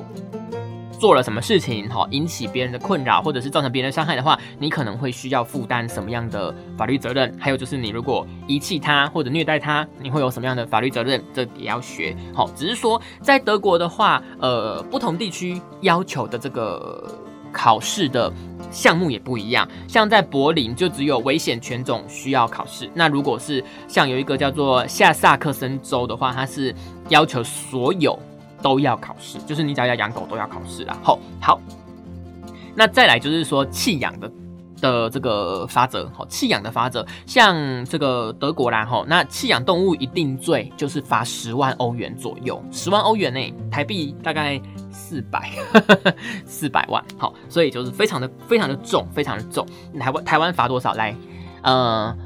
[1.01, 7.35] 做了什么事情，好引起别人的困扰，或者是造成别人伤害的话，你可能会需要负担什么样的法律责任？
[7.41, 11.25] 还有就是你如果遗弃它或者虐待它，你会有什么样的法律责任？
[11.33, 12.15] 这也要学。
[12.35, 17.26] 好，只是说在德国的话，呃，不同地区要求的这个。
[17.57, 18.31] 考试的
[18.71, 22.91] 项目也不一样，像在柏林就只有危险犬种需要考试。
[22.93, 26.75] 那如果是像有一个叫做下萨克森州的话，它是
[27.09, 28.19] 要求所有
[28.61, 30.99] 都要考试，就是你只要要养狗都要考试啦。
[31.03, 31.59] 好，好，
[32.75, 34.31] 那再来就是说弃养的
[34.81, 44.61] 的这个法则，好，弃养的法则，像这个德国啦，吼，那弃养动物一定罪就是罚十万欧元左右，十万欧元呢，台币大概。
[44.99, 45.53] 四百
[46.47, 49.65] 四百万，好，所以就是非常的非常的重，非常的重。
[50.01, 50.95] 台湾台湾罚多少？
[50.95, 51.15] 来，
[51.63, 52.17] 呃，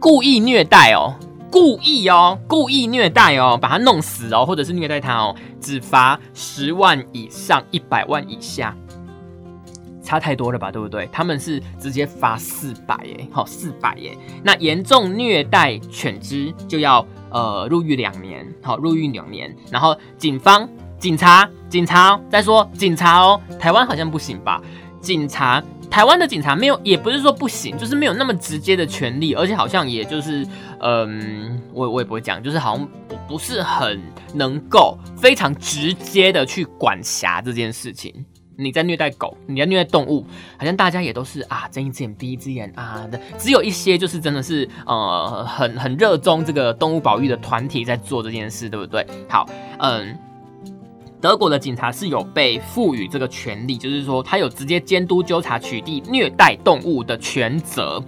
[0.00, 1.14] 故意虐待哦，
[1.52, 8.74] 故意哦，故意虐待哦，把他弄死哦，或者是虐待他哦，只罚十万以上一百万以下，
[10.06, 10.70] 差太多了吧？
[10.70, 11.06] 对不对？
[11.12, 14.16] 他们是直接罚四百耶，好，四百耶。
[14.42, 19.54] 那严重虐待犬只就要呃入狱两年，好，入狱两年。
[19.70, 20.66] 然后警方。
[20.98, 24.62] 警察，警察，再说警察哦，台湾好像不行吧？
[24.98, 30.44] 警察，台湾的警察没有，也不是说不行，就是没有那么直接的权利，而且好像也就是，
[30.80, 34.00] 嗯，我我也不会讲，就是好像不不是很
[34.32, 38.24] 能够非常直接的去管辖这件事情。
[38.56, 40.24] 你在虐待狗，你在虐待动物，
[40.56, 49.06] 好像大家也都是啊睁一只眼闭一只眼啊的，只有一些就是真的是呃很很热衷这个动物保育的团体在做这件事，对不对？
[49.28, 50.16] 好，嗯。
[51.18, 58.00] 德国的警察是有被赋予这个权利，就是说他有直接监督、纠察、取缔虐待动物的权责、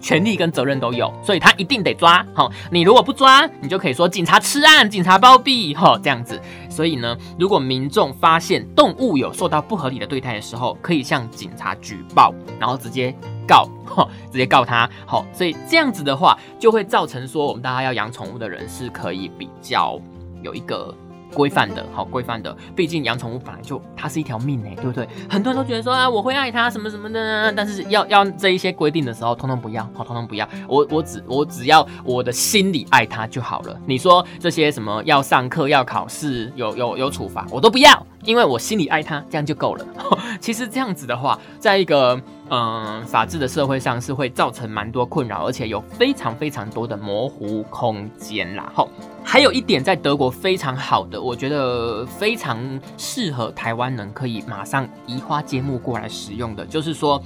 [0.00, 2.24] 权利跟责任都有，所以他一定得抓。
[2.34, 6.40] 好，你如果不抓，你就可以说警察吃案、警察包庇，哈，这样子。
[6.68, 13.14] 所以呢，如果民众发现动物有受到不合理的对待的时候，可以向警察举报，然后直接
[13.46, 14.88] 告，哈，直接告他。
[15.04, 20.00] 好，所以这样子的话，就会造成说我们大家要养宠物的人是可以比较
[20.42, 20.94] 有一个。
[21.34, 22.56] 规范的，好规范的。
[22.74, 25.08] 毕竟养宠物本来就它是一条命哎，对不对？
[25.28, 30.48] 很多人都觉得说啊，我会爱它什么什么的，但是要要这一些规定的时候，通通不要，好，通通不要。
[30.68, 33.78] 我我只我只要我的心里爱它就好了。
[33.86, 39.86] 你说这些什么要上课、要考试、有有有处罚，我都不要，因为我心里爱它，这样就够了。
[40.40, 48.70] 其实这样子的话，在一个嗯法治的社会上是会造成蛮多困扰，而且有非常非常多的模糊空间啦。
[48.74, 48.88] 好，
[49.24, 52.58] 还有一点在德国非常好的，我觉得非常
[52.98, 57.22] 适合台湾人可以马上移花接木过来使用的，就是说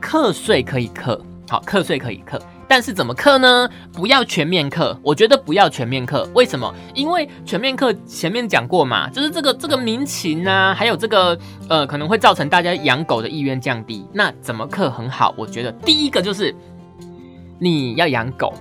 [0.00, 2.40] 课税可以课，好课税可以课。
[2.68, 3.68] 但是怎么克呢？
[3.92, 6.28] 不要全面克，我觉得不要全面克。
[6.34, 6.74] 为什么？
[6.94, 14.06] 因为全面克前面讲过嘛，就是这个这个民情啊，还有这个呃，可能会造成大家养狗的意愿降低。
[14.12, 15.34] 那怎么克很好？
[15.36, 16.54] 我觉得第一个就是
[17.58, 18.52] 你要养狗，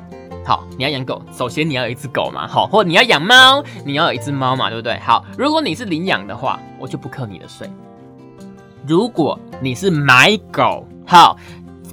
[0.46, 5.00] 好，你要养狗，首先你要有一只狗嘛，好，或你要养猫，你要有一只猫嘛，对不对？
[5.00, 7.70] 好，如果你是领养的话，我就不克你的税。
[8.86, 11.38] 如果你是买狗，好。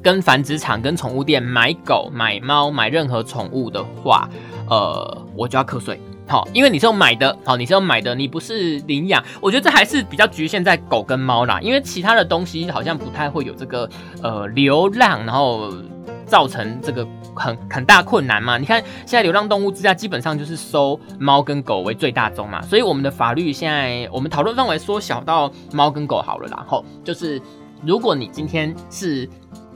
[0.02, 4.28] 跟繁殖场、跟宠物店买狗、买猫、买任何宠物的话，
[4.68, 6.00] 呃，我就要课税。
[6.26, 9.20] 好，因为你是用买的，好，你是用买的，你不是领养。
[9.40, 13.90] 我觉得这还是比较局限在狗跟猫啦，因为其他的东西好像不太会有这个
[14.22, 15.72] 呃流浪，然后
[16.26, 18.58] 造成这个很很大困难嘛。
[18.58, 27.42] 你看现在流浪动物之家基本上就是收猫跟狗为最大宗嘛，所以我们的法律现在我们讨论范围缩小到猫跟狗好了，然后就是
[27.82, 29.28] 如果你今天是。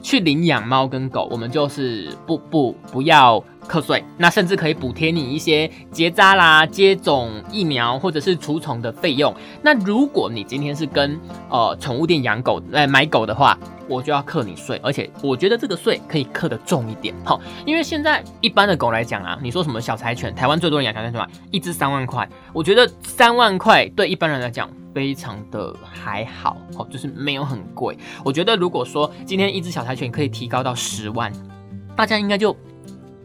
[0.05, 9.33] 去领养猫跟狗，我们就是不不不要课税，那甚至可以补贴你一些结扎啦、接种疫苗或者是除虫的费用。
[9.63, 13.57] 那如果你今天是跟呃宠物店养狗来买狗的话，
[13.89, 24.69] 我就要课你税，而且我觉得这个税可以课的重一点，好，因为现在一般的狗来讲啊，你说什么小柴犬，台湾最多人养小柴犬嘛，一只三万块，我觉得三万块对一般人来讲。
[24.95, 27.97] 非常的还好，哦，就是没有很贵。
[28.23, 31.29] 我觉得如果说今天一只小柴犬可以提高到十万，
[31.97, 32.55] 大家应该就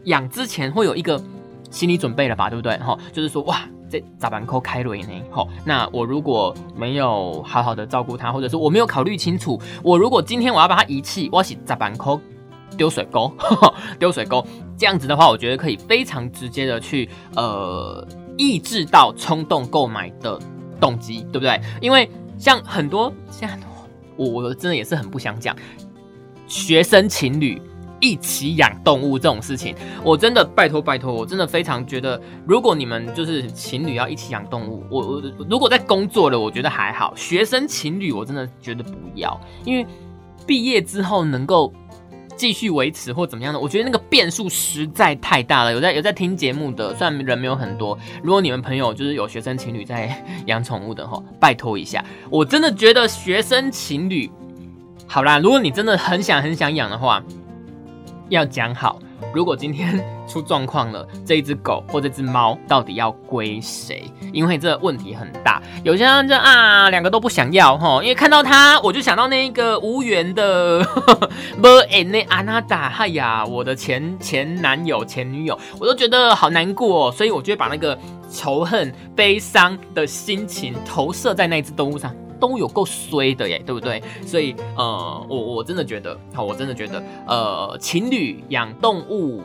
[0.03, 1.23] 养之前会有一个
[1.69, 2.77] 心理准备了吧，对不对？
[2.79, 5.13] 哈，就是说哇，这咋办扣开瑞呢？
[5.31, 12.19] 好，那我如果没有好好的照顾它，或者是我没有考虑清楚，我如果今天我要把它遗弃，我是咋办扣
[12.75, 13.31] 丢水沟，
[13.97, 14.45] 丢水沟，
[14.77, 18.05] 这样子的话，我觉得可以非常直接的去呃
[18.37, 20.37] 抑制到冲动购买的。
[20.81, 21.61] 动机对不对？
[21.79, 23.57] 因为像很多现在，
[24.17, 25.55] 我我真的也是很不想讲
[26.47, 27.61] 学生情侣
[28.01, 29.73] 一起养动物这种事情。
[30.03, 37.15] 我真的拜托拜托，我真的非常觉得，如果你们就是情侣要一起养动物，我我如果在工作了，我觉得还好。
[37.15, 39.87] 学生情侣我真的觉得不要，因为
[40.45, 41.71] 毕业之后能够。
[42.41, 45.71] 继续维持或怎么样的，我觉得那个变数实在太大了。
[45.71, 52.03] 有在有在听节目的，虽然人没有很多，如果你们朋友就是有学生情侣在养宠物的话，拜托一下。
[52.31, 54.27] 我真的觉得学生情侣，
[55.05, 57.23] 好啦，如果你真的很想很想养的话，
[58.29, 58.97] 要讲好。
[59.33, 64.03] 如果今天出状况了，这一只狗或这只猫到底要归谁？
[64.33, 65.61] 因为这问题很大。
[65.83, 70.83] 有些人就啊，两个都不想要哈，因为看到它，我就想到那个无缘的
[71.61, 77.97] 不诶那阿娜达，嗨呀，我的前前男友、前女友，我都觉得好难过，哦所以我就会把那个
[78.29, 82.13] 仇恨、悲伤的心情投射在那只动物上。
[82.41, 84.01] 都有够衰的耶，对不对？
[84.25, 89.43] 所以呃，我我真的觉得，好，我真的觉得，呃，情侣养动物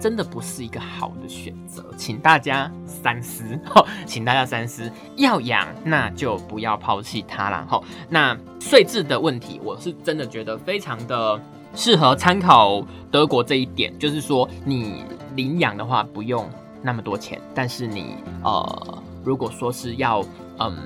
[0.00, 3.44] 真的不是一个好的选择，请大家三思，
[4.04, 7.80] 请大家三思，要养那就不要抛弃它了，哈。
[8.10, 11.40] 那税制的问题，我是真的觉得非常的
[11.76, 15.04] 适合参考德国这一点，就是说你
[15.36, 16.50] 领养的话不用
[16.82, 20.24] 那么多钱，但是你呃，如果说是要
[20.58, 20.76] 嗯。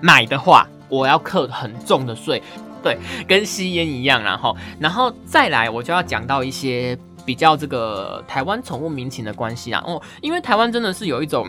[0.00, 2.42] 买的话，我要课很重的税，
[2.82, 11.48] 对，跟吸烟一样，然后，然后再来，我就要讲到一些比较这个台湾宠物民情的关系啦，哦，因为台湾真的是有一种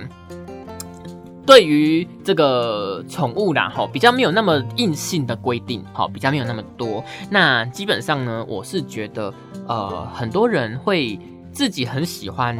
[1.45, 7.03] 对于这个宠物啦，哈，比较没有那么硬性的规定，好，比较没有那么多。
[7.29, 9.33] 那基本上呢，我是觉得，
[9.67, 11.19] 呃，很多人会
[11.53, 12.57] 自己很喜欢。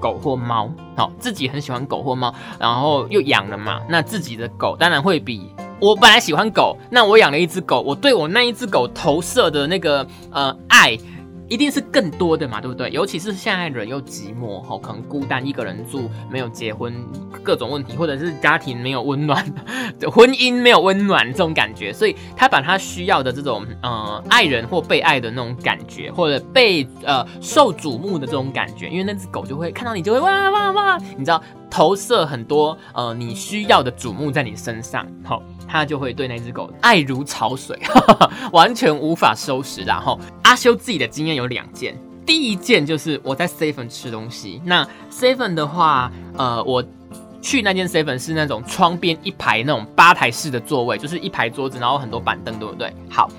[0.00, 10.98] 狗或猫，好，自己很喜欢狗或猫，然后又养了嘛，那自己的狗当然会比我本来喜欢狗，那我养了一只狗，我对我那一只狗投射的那个呃爱，
[11.50, 12.88] 一定是更多的嘛，对不对？
[12.90, 16.94] 尤其是现在人又寂寞，吼，可能孤单一个人住，没有结婚，
[17.42, 19.44] 各种问题，或者是家庭没有温暖，
[20.12, 35.42] 婚姻没有温暖这种感觉，所以他把他需要的这种 呃爱人或被爱的那种感觉，或者被呃受瞩目的这种感觉，因为那只狗就会看到你就会哇哇哇，你知道投射很多呃你需要的瞩目在你身上，好。
[35.70, 37.78] 他就会对那只狗爱如潮水，
[38.52, 39.82] 完全无法收拾。
[39.82, 41.96] 然后阿修自己的经验有两件，
[42.26, 44.60] 第一件就是我在 seven 吃东西。
[44.64, 46.84] 那 seven 的话，呃，我
[47.40, 52.92] 去那间 seven 是那种窗边一排那种吧台式的座位，就是一排桌子，然后很多板凳，对不对？
[53.08, 53.30] 好。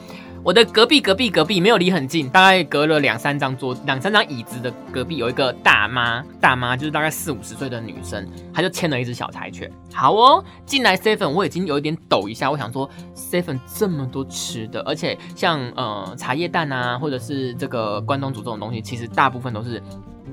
[0.43, 9.71] 我的隔壁隔壁隔壁没有离很近，大概隔了两三张桌两三张椅子的隔壁有一个大妈，大妈就是大概四五十岁的女生，她就牵了一只小柴犬。
[9.93, 19.79] 好哦，进来 seven 我已经有一点抖一下，我想说 seven 这么多吃的，而且像呃茶叶蛋啊，或者是这个关东煮这种东西，其实大部分都是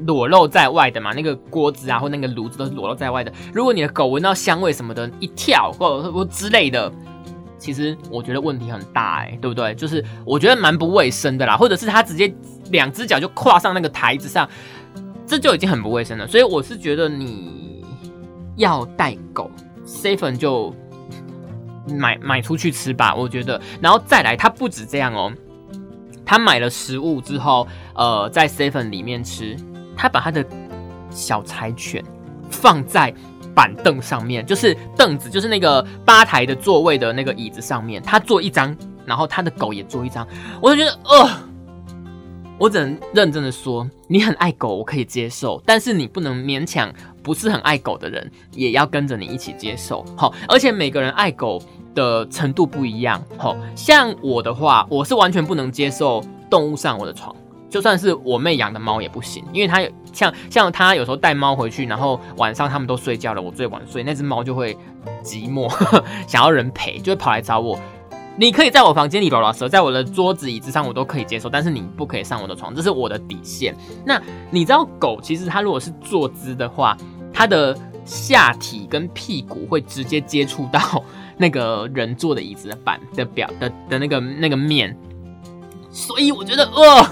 [0.06, 3.30] 裸露在外的嘛，那个锅子啊或那个炉子都是裸露在外的。
[3.52, 6.90] 如果你的狗闻到香味什么的，一跳或者或之类的。
[7.58, 9.74] 其实我觉得问题很大哎，对不对？
[9.74, 12.32] 就是我觉得蛮不卫生的啦，或者是他直接
[12.70, 14.48] 两只脚就跨上那个台子上，
[15.26, 16.26] 这就已经很不卫生了。
[16.26, 17.84] 所以我是觉得你
[18.56, 19.50] 要带狗
[19.84, 20.72] ，seven 就
[21.88, 23.14] 买买出去吃吧。
[23.14, 25.32] 我觉得，然后再来，他不止这样哦，
[26.24, 29.56] 他买了食物之后，呃，在 seven 里面吃，
[29.96, 30.46] 他把他的
[31.10, 32.04] 小柴犬
[32.50, 33.12] 放在。
[33.54, 40.26] 板凳上面就是凳子，就是那个吧台的座位的那个椅子上面，他坐一张，然后他的狗也坐一张，
[40.60, 41.30] 我就觉得，呃，
[42.58, 46.92] 我只能认真的说，你很爱狗，我可以接受，但是你不能勉强
[47.22, 51.62] 不是很爱狗的人也要跟着你一起接受，好，而且每个人爱狗
[51.94, 57.34] 的程度不一样，好，像我的话，我是完全不能接受动物上我的床。
[57.68, 64.76] 就算是我妹养的猫也不行，因为它像像它有时候带猫回去，然后晚上他们都睡觉了，我最晚睡，那只猫就会
[65.22, 65.68] 寂寞，
[66.26, 67.78] 想要人陪，就会跑来找我。
[68.36, 73.74] 你可以在我房间里拉拉舌，在我的桌子椅子上我都可以接受，但是你不可以上我的床，这是我的底线。
[74.04, 76.96] 那你知道狗其实它如果是坐姿的话，
[77.32, 81.04] 它的下体跟屁股会直接接触到
[81.36, 84.96] 那个人坐的椅子的板的表的的那个那个面，
[85.90, 87.06] 所以我觉得呃。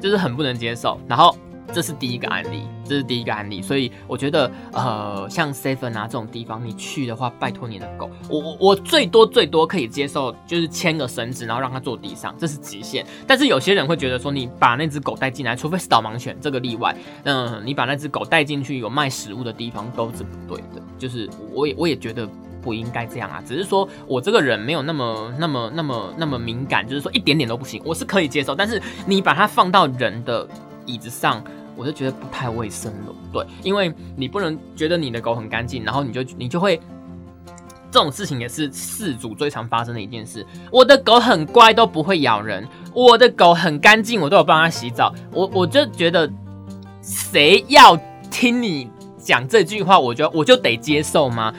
[0.00, 1.36] 就是很不能接受，然后
[1.72, 13.06] 这是第一个案例，这是第一个案例，所以我觉得，呃，像 seven 啊这种地方，你去的话，拜托你的狗，我我我最多最多可以接受，就是牵个绳子，然后让它坐地上，这是极限。
[13.26, 22.28] 但是有些人会觉得说，你把那只狗带进来，除非是导盲犬，这个例外，嗯，你把那只狗带进去有卖食物的地方都是不对的，就是我也我也觉得。
[22.60, 23.42] 不应该这样啊！
[23.46, 28.54] 只是说我这个人没有那么、那么、那么、那么敏感，就是说一点点都不行，我是可以接受。
[28.54, 30.46] 但是你把它放到人的
[30.86, 31.42] 椅子上，
[31.76, 33.14] 我就觉得不太卫生了。
[33.32, 36.80] 对，因为你不能觉得你的狗很干净，然后你就你就会
[37.90, 40.46] 这种事情也是事主最常发生的一件事。
[40.70, 45.14] 我的狗很乖，都不会咬人；我的狗很干净，我都有帮它洗澡。
[45.32, 46.30] 我我就觉得
[47.02, 47.98] 谁要
[48.30, 48.88] 听你
[49.18, 51.52] 讲这句话，我觉得我就得接受吗？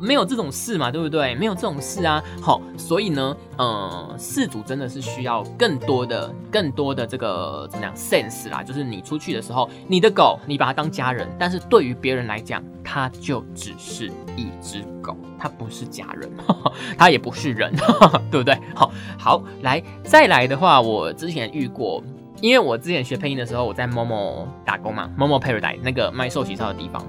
[0.00, 1.34] 没有这种事嘛，对不对？
[1.34, 16.30] 没有这种事啊，好，所以呢，呃，事主真的是需要更多的、更多的这个怎么样 sense 啦，就是你出去的时候，你的狗你把它当家人，但是对于别人来讲，它就只是一只狗，它不是家人，
[16.96, 17.74] 它也不是人，
[18.30, 18.58] 对不对？
[18.74, 22.02] 好，好，来再来的话，我之前遇过，
[22.40, 27.04] 因为我之前学配音的时候，我在某某打工嘛，某某 paradise 那个卖寿喜烧的地方，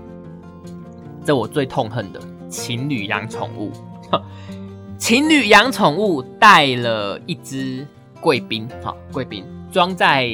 [1.23, 2.19] 这我最痛恨的。
[2.49, 3.71] 情侣养宠物，
[4.97, 7.85] 情侣养宠物带了一只
[8.19, 10.27] 贵宾，哈，贵宾装在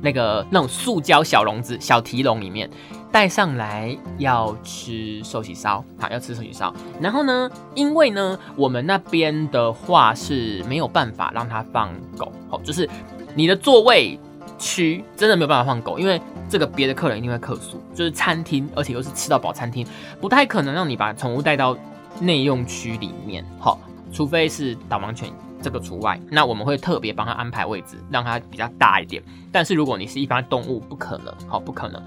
[0.00, 2.68] 那个那种塑胶小笼子、小提笼里面，
[3.12, 6.74] 带上来要吃寿喜烧，好，要吃寿喜烧。
[7.00, 12.88] 然后呢，因为呢，我们那边的话是没有办法让它放狗，好，就是
[13.34, 14.18] 你的座位
[14.58, 16.20] 区真的没有办法放狗，因为。
[16.50, 19.86] 这个别的客人一定会客诉，就是餐厅，而且又是吃到饱餐厅，
[20.18, 21.76] 不太可能让你把宠物带到
[22.22, 23.78] 内用区里面，好，
[24.14, 25.30] 除非是导盲犬
[25.60, 29.22] 这个除外，那我们会特别帮他安排位置，让它比较大一点。
[29.52, 32.02] 但是如果你是一般动物，不可能，好，不可能，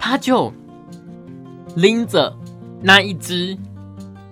[0.00, 0.52] 他就
[1.76, 2.36] 拎着
[2.82, 3.56] 那一只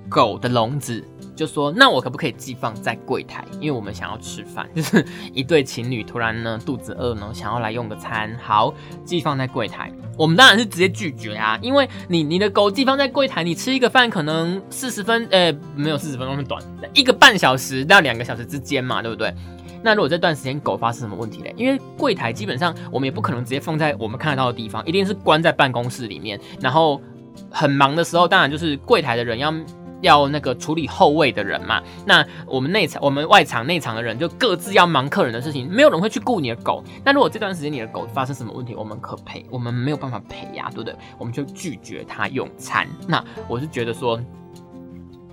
[0.09, 1.05] 狗的笼子
[1.39, 3.45] 就说那我可不可以寄放在柜台？
[3.61, 8.75] 因为我们想要吃饭， 就是一对情侣突然呢肚子饿呢，想要来用个餐，好
[9.05, 9.93] 寄放在柜台。
[10.17, 16.61] 我们当然是直接拒绝啊，因为你你的狗寄放在柜台，你吃一个饭可能四十分，呃，没有四十分钟那么短，
[16.93, 19.33] 一个半小时到两个小时之间嘛，对不对？
[19.81, 21.55] 那如果这段时间狗发生什么问题嘞？
[21.57, 26.41] 因为柜台基本上我们也不可能直接放在我们看得到的地方，一定是关在办公室里面。
[26.61, 27.01] 然后
[27.49, 29.55] 很忙的时候，当然就是柜台的人要
[30.01, 31.83] 要那个处理后位的人嘛。
[32.07, 36.83] 那我们内场、我们外场、内场的人就各自要忙客人的事情，没有人会去顾你的狗。
[37.05, 39.45] 那如果这段时间你的狗发生什么问题，我们可赔？
[39.51, 40.95] 我们没有办法赔呀，对不对？
[41.19, 42.87] 我们就拒绝他用餐。
[43.07, 44.21] 那我是觉得说，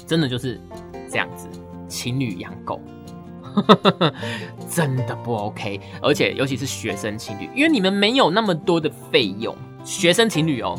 [0.06, 0.60] 真的就是
[1.10, 1.48] 这样子，
[1.88, 2.82] 情侣养狗。
[4.70, 9.56] 真的不 OK，而且尤其是学生情侣，因为你们没有那么多的费用。
[9.86, 10.78] 学生情侣哦，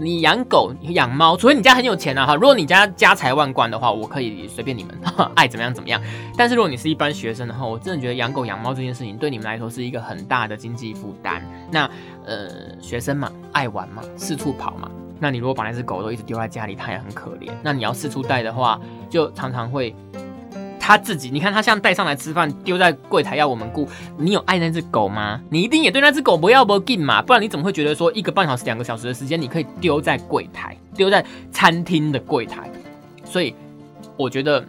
[0.00, 2.34] 你养狗养猫，除非你家很有钱啊哈。
[2.34, 4.98] 如果你家家财万贯的话，我可以随便你们
[5.36, 6.00] 爱怎么样怎么样。
[6.38, 11.44] 但是如果你是一般学生的话，我真的觉得养狗养猫这件事情对你们来说是一个很大的经济负担。
[11.70, 11.88] 那
[12.24, 12.48] 呃，
[12.80, 14.90] 学生嘛，爱玩嘛，四处跑嘛。
[15.18, 17.50] 那你如果把那只狗都一直丢在家里，它也很可怜。
[17.62, 18.80] 那你要四处带的话，
[19.10, 19.94] 就常常会。
[20.90, 23.88] 他自己，你看他像带上来吃饭，丢在柜台要我们顾。
[24.18, 25.40] 你有爱那只狗吗？
[25.48, 32.68] 你一定也对那只狗不要不敬嘛，不然你怎么会觉得说一个半小时、两个小时的时间，你可以丢在柜台，丢在餐厅的柜台？
[33.24, 33.54] 所以
[34.16, 34.64] 我觉得。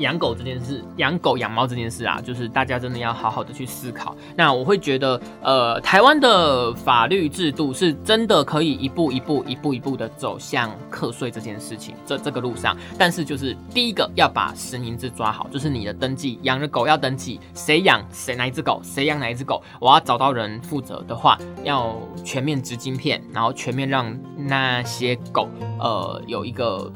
[0.00, 4.16] 养狗这件事，养狗养猫这件事啊，就是大家真的要好好的去思考。
[4.34, 12.76] 那我会觉得，呃，台湾的法律制度是真的可以一步一步、一步一步的走向课税这件事情，这这个路上。
[12.98, 25.48] 但是就是第一个要把实名制抓好，就是你的登记，养的狗要登记，谁养谁哪一只狗，谁养哪一只狗，我要找到人负责的话，要全面植晶片，然后全面让那些狗，
[25.78, 26.90] 呃，有一个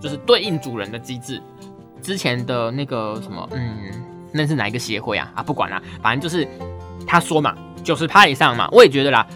[0.00, 1.42] 就是对应主人的机制。
[2.02, 3.90] 之前的那个什么，嗯，
[4.32, 5.30] 那是哪一个协会啊？
[5.36, 6.46] 啊，不管啦，反正就是
[7.06, 9.26] 他说嘛，九十趴以上嘛，我也觉得啦，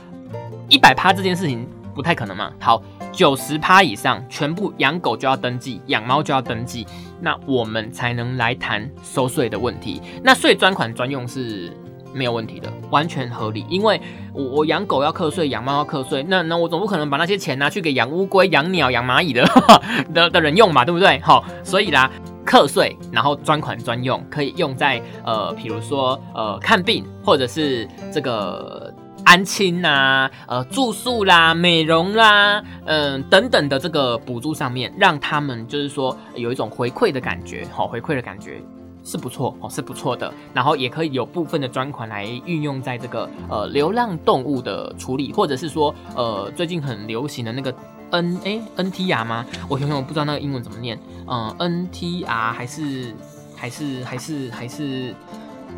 [0.69, 2.53] 一百趴这件事情不太可能嘛。
[2.59, 6.87] 好，九十趴以上，全部养狗就要登记，养猫就要登记，
[7.21, 10.03] 那我们才能来谈收税的问题。
[10.23, 11.73] 那税专款专用是
[12.17, 13.65] 没有问题的，完全合理。
[13.69, 14.01] 因为
[14.33, 19.45] 我我养狗要课税，养猫要课税，那那我总不可能把那些钱拿去给养乌龟、养鸟、养蚂蚁的
[20.15, 21.21] 的的人用嘛，对不对？
[21.21, 22.11] 好，所以啦。
[22.49, 28.95] 课税，然后专款专用，可以用在呃，比如说呃看病，或者是这个
[29.25, 38.63] 安亲呐，呃住宿啦、美容啦，嗯等等的这个补助上面，让他们就是说有一种回馈的感觉，好回馈的感觉
[39.07, 40.31] 是不错哦，是不错的。
[40.53, 47.75] 然后也可以有部分的专款来运用在这个呃流浪动物的处理，或者是说呃最近很流行的那个。
[48.09, 49.45] N 哎，N T R 吗？
[49.69, 50.97] 我想想，我不知道那个英文怎么念。
[51.27, 53.13] 嗯，N T R 还是
[53.57, 55.13] 还是还是还是，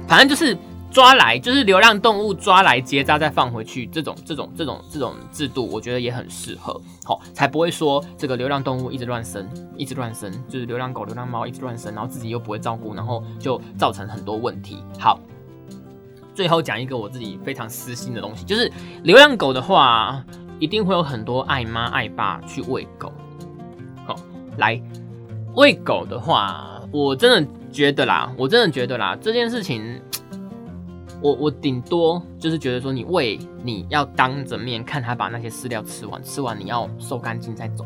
[0.06, 0.54] 反正就是
[0.90, 14.82] 抓来，就是流浪动物抓来结扎再放回去，这种这种这种这种制度，我觉得也很适合，好，才不会说这个流浪动物一直乱生，一直乱生，就是流浪狗、流浪猫一直乱生，然后自己又不会照顾，然后就造成很多问题。
[14.98, 15.20] 好，
[16.34, 18.70] 最后讲一个我自己非常私心的东西，就是
[19.02, 20.24] 流浪狗的话。
[20.60, 23.12] 一定会有很多爱妈爱爸去喂狗，
[24.04, 24.16] 好，
[24.56, 24.82] 来
[25.54, 30.02] 喂狗的话，我真的觉得啦，我真的觉得啦，这件事情，
[31.20, 37.84] 我我顶多就是觉得说，你喂你要当着面看他把那些饲料吃完，吃完你要收干净再走。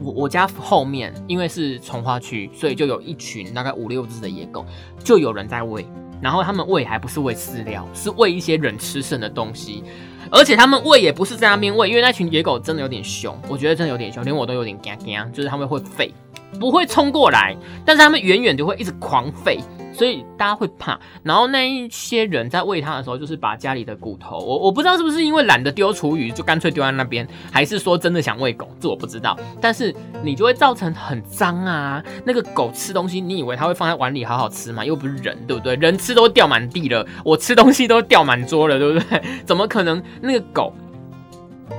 [0.00, 4.64] 我我家后面因为是从化区，所以就有一群大概五六只的野狗，
[5.02, 5.84] 就有人在喂，
[6.20, 9.82] 然后他们喂还不是喂饲料，是喂一些人吃剩的东西。
[10.30, 16.12] 而且他们喂也不是在那边喂，因为那群野狗真的有点凶，我觉得真的有点凶，连我都有点惊惊，就是他们会吠，
[16.60, 19.58] 不会冲过来，但是他们远远就会一直狂吠。
[19.98, 29.36] 所以大家会怕，然后那一些人在喂它的时候，就是把家里的骨头，我我不知道是不是因为懒得丢厨余，就干脆丢在那边，还是说真的想喂狗，这我不知道。
[29.60, 29.92] 但是
[30.22, 34.84] 你就会造成很脏啊，那个狗吃东西，你以为它会放在碗里好好吃吗？
[34.84, 35.74] 又不是人，对不对？
[35.74, 39.20] 人吃都掉满地了，我吃东西都掉满桌了，对不对？
[39.44, 40.72] 怎么可能那个狗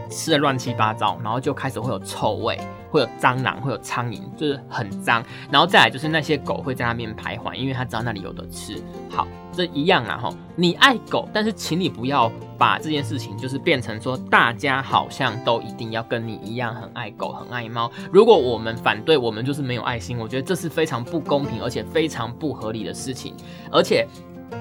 [0.10, 2.60] 吃的乱七八糟，然后就开始会有臭味？
[2.90, 5.24] 会有蟑螂，会有苍蝇，就是很脏。
[5.52, 8.82] 然后再来就是那些狗会在那边徘徊，因为它知道那里有的吃。
[9.10, 10.36] 好，这一样啊吼。
[10.56, 17.90] 你爱狗，但是请你不要把这件事情就是变成说大家好像都一定要跟你一样很爱狗、很爱猫。
[18.12, 20.18] 如果我们反对，我们就是没有爱心。
[20.18, 23.34] 我觉得这是非常不公平，而且非常不合理的事情。
[23.72, 24.06] 而且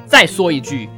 [0.06, 0.88] 再说一句，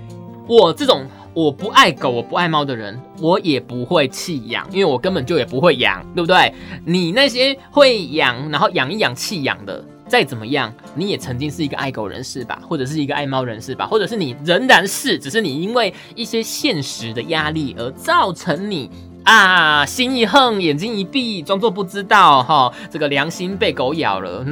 [0.51, 1.07] 我这种。
[1.33, 6.53] 我不爱狗，我不爱猫的人，我也不会弃养，因为我根本就也不会养，对不对？
[6.85, 18.91] 你那些会养，然后养一养弃养的，再怎么样，你也曾经是一个爱狗人士吧，或者是一个爱猫人士吧，或者是你仍然是，只是你因为一些现实的压力而造成你
[19.23, 24.45] 啊心一横，眼睛一闭，装作不知道哈，这个良心被狗咬了，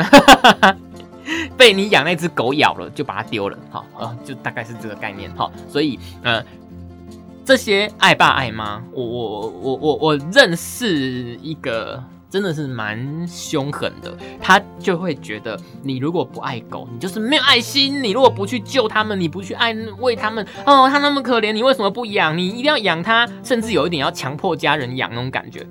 [1.56, 6.42] 被你养那只狗咬了，就把它丢了，哈，呃，就大概是这个概念哈，所以呃。
[7.44, 11.98] 这些爱爸爱妈，我我我我我认识一个
[12.28, 22.36] 真的是蛮凶狠的，他就会觉得你如果不爱狗，你就是没有爱心；你如果不去救他们，你不去爱喂他们，哦，他那么可怜，你为什么不养？
[22.36, 25.66] 你一定要养他，甚至有一点要强迫家人养那种感觉，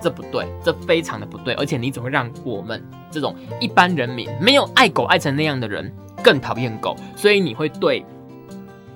[0.00, 5.92] 这不对，这非常的不对，而且你只会让我们这种一般人民没有爱狗爱成那样的人
[6.22, 8.04] 更讨厌狗，所以你会对。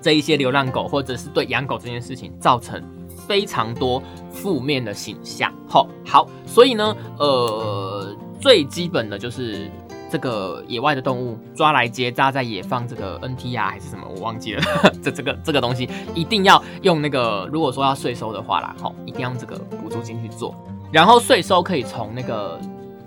[0.05, 2.83] 这一些流浪狗，或者是对养狗这件事情造成
[3.29, 5.55] 非常多负面的形象。
[5.69, 9.71] 好，好，所以呢，呃，最基本的就是
[10.11, 14.63] 这个野外的动物抓来结扎再野放，这个 NT 啊还是什么，我忘记了。
[15.01, 20.53] 这这个这个东西一定要用那个，如果说要税收的话啦，好，一定要用这个补助金去做。
[20.93, 22.61] 然后税收可以从那个。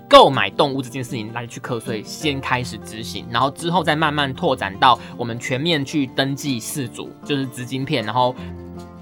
[0.08, 8.32] 购买动物这件事情来去课税，先开始执行，然后之后再慢慢拓展到我们全面去登记饲主，就是资金片，然后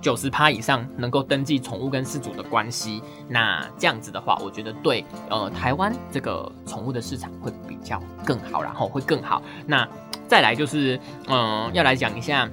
[0.01, 3.03] 九十趴以上能够登记宠物跟饲主的关系。
[3.29, 9.43] 那这样子的话，我觉得对呃台湾这个宠物的市场会比较更好，然后会更好。
[9.67, 9.87] 那
[10.27, 12.49] 再来就是嗯要来讲一下。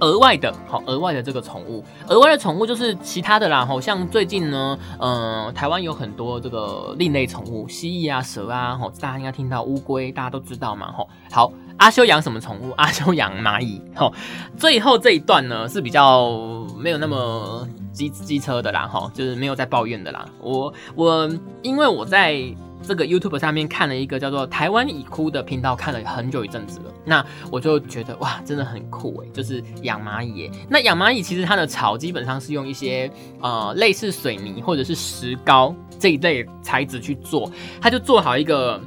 [0.00, 12.72] 额外的，好，额外的这个宠物，额外的宠物就是其他的啦，好像最近呢，嗯，台湾有很多这个另类宠物，蜥蜴啊、蛇啊，吼，大家应该听到乌龟，大家都知道嘛，吼，好，阿修养什么宠物？
[12.76, 14.12] 阿修养蚂蚁，吼，
[14.56, 16.30] 最后这一段呢是比较
[16.76, 21.28] 没有那么机机车的啦，吼，就是没有在抱怨的啦，我我
[21.62, 22.42] 因为我在。
[22.82, 26.92] 这个 YouTube 上面看了一个叫做“台湾已哭”的频道，看了很久一阵子了。
[27.04, 30.50] 那我就觉得哇，真的很酷诶，就是养蚂蚁。
[30.68, 33.10] 那养蚂蚁其实它的巢基本上是用一些
[33.40, 37.50] 呃类似水泥或者是石膏这一类材质去做，
[37.80, 38.80] 它就做好一个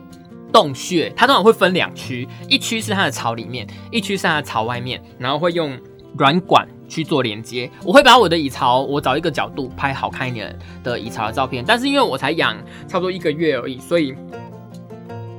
[0.51, 1.11] 洞穴。
[1.15, 5.77] 它通常会分两区，一区是它的巢里面，一区是它的巢外面，然后会用
[6.17, 6.67] 软管。
[6.91, 10.53] 去做连接，我会把我的蚁巢，我找一个角度拍好看一点
[10.83, 11.63] 的蚁巢的照片。
[11.65, 12.53] 但是因为我才养
[12.85, 14.13] 差不多一个月而已，所以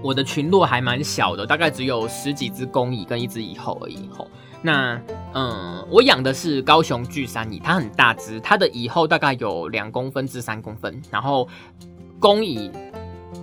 [0.03, 4.09] 我的群落还蛮小的，大概只有十几只公蚁跟一只蚁后而已。
[4.17, 4.27] 吼，
[4.63, 4.99] 那
[5.35, 11.47] 嗯，我养的是高雄巨山蚁，它很大只，它的蚁后大概有两公分至三公分，然后
[12.19, 12.71] 公蚁。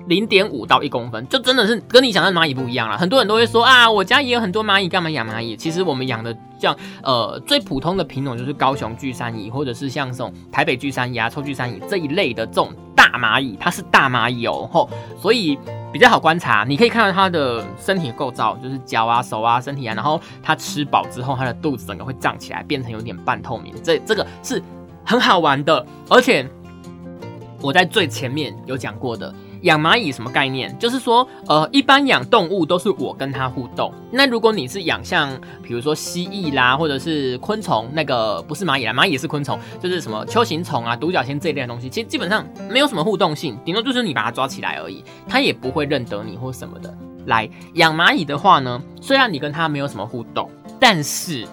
[0.08, 2.98] 零点五到一公分，就真的是跟你想的蚂蚁不一样了。
[2.98, 5.56] 很多人都会说啊，我家也有很多蚂蚁，干嘛养蚂蚁？
[5.56, 14.90] 其实我们养的像呃最普通的品种就是高雄巨山蚁，或者是像这种台北巨山蚁啊、臭巨山蚁这一类的这种大蚂蚁，它是大蚂蚁哦，吼，
[15.20, 15.58] 所以
[15.92, 16.66] 比较好观察。
[16.68, 23.74] 你可以看到它的身体构造，就是脚啊、手啊、身体啊，然后它吃饱之后，它的肚子整个会胀起来，变成有点半透明。
[23.84, 24.62] 这这个是
[25.06, 26.48] 很好玩的，而且
[27.62, 29.32] 我在最前面有讲过的。
[29.62, 30.78] 养蚂蚁什么概念？
[30.80, 33.94] 就是说，呃，一般养动物都是我跟它互动。
[34.12, 35.30] 那如果你是养像，
[35.62, 46.94] 比如说蜥蜴啦，或者是昆虫，那个不是蚂蚁啦，蚂蚁是昆虫，就是什么秋行虫啊、独角仙这一类的东西，其实基本上没有什么互动性，顶多就是你把它抓起来而已，它也不会认得你或什么的。
[47.26, 50.50] 来养蚂蚁的话呢，虽然你跟它没有什么互动，
[50.80, 51.46] 但是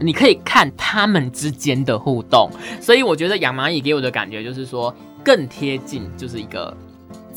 [0.00, 2.50] 你可以看它们之间的互动。
[2.80, 4.94] 所以我觉得养蚂蚁给我的感觉就是说，
[5.24, 6.74] 更贴近就是一个。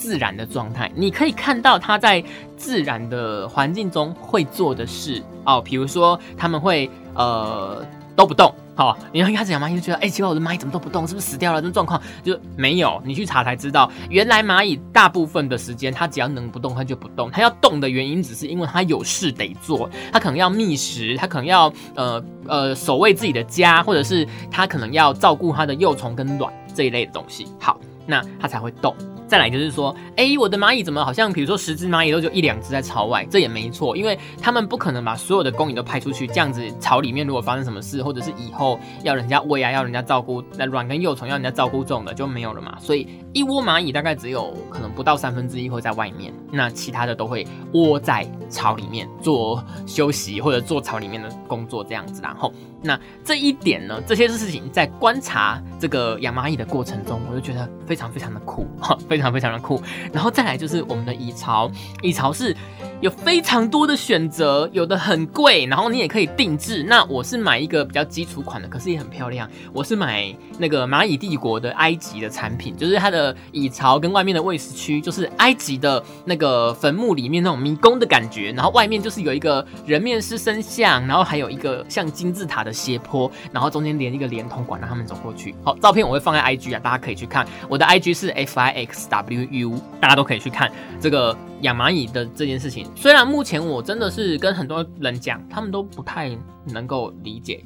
[0.01, 2.23] 自然的状态，你可以看到它在
[2.57, 7.85] 自然的环境中会做的事哦，比如说他们会呃
[8.15, 11.61] 都不动，好，你一开始养蚂蚁就觉得，哎，奇怪，我的蚂蚁怎么都不动，是不是死掉了？
[11.61, 17.29] 这种状况就没有，你去查才知道，原来蚂蚁大部分的时间，它只要能不动，它就不动。
[17.29, 27.45] 它要动的原因，只是因为它有事得做，它可能要觅食，它可能要呃呃守卫自己的家，或者是它可能要照顾它的幼虫跟卵这一类的东西。
[27.59, 28.95] 好，那它才会动。
[29.31, 42.77] 再来就是说，哎，我的蚂蚁怎么好像，比如说十只蚂蚁都就一两只在巢外，这也没错，因为他们不可能把所有的工蚁都派出去，这样子巢里面如果发生什么事，或者是以后要人家喂啊，要人家照顾，那卵跟幼虫要人家照顾这种的就没有了嘛。
[42.81, 52.21] 所以一窝蚂蚁大概只有可能不到三分之一会在外面，那其他的都会窝在巢里面做休息或者做巢里面的工作这样子。
[52.21, 52.51] 然后，
[52.83, 62.55] 那这一点呢，这些事情在观察这个养蚂蚁的过程中，我就觉得非常非常的酷，哈，非常非常的酷，然后再来就是我们的蚁巢，蚁巢是
[62.99, 66.83] 有非常多的选择，有的很贵，然后你也可以定制。
[66.83, 69.49] 那我是买一个比较基础款的，可是也很漂亮。
[69.73, 78.51] 我是买那个蚂蚁帝国的埃及的产品，就是它的蚁巢跟外面的喂食区，就是埃及的那个坟墓里面那种迷宫的感觉。
[78.51, 85.55] 然后外面就是有一个人面狮身像，然后还有一个像金字塔的斜坡，然后中间连一个连通管让他们走过去。
[85.63, 87.47] 好，照片我会放在 IG 啊，大家可以去看。
[87.67, 92.89] 我的 IG 是 F I X W U，大家都可以去看这个养蚂蚁的这件事情。
[92.95, 96.31] 虽然目前我真的是跟很多人讲，他们都不太
[96.65, 97.63] 能够理解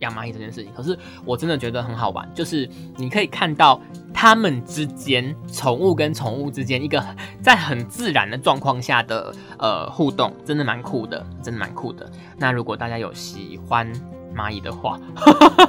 [0.00, 3.80] 养蚂蚁这件事情，可是我真的觉得很好玩，就是你可以看到
[4.12, 7.04] 他们之间宠物跟宠物之间一个
[7.40, 12.10] 在很自然的状况下的呃互动，真的蛮酷的，真的蛮酷的。
[12.36, 13.90] 那如果大家有喜欢
[14.38, 15.00] 蚂蚁的话，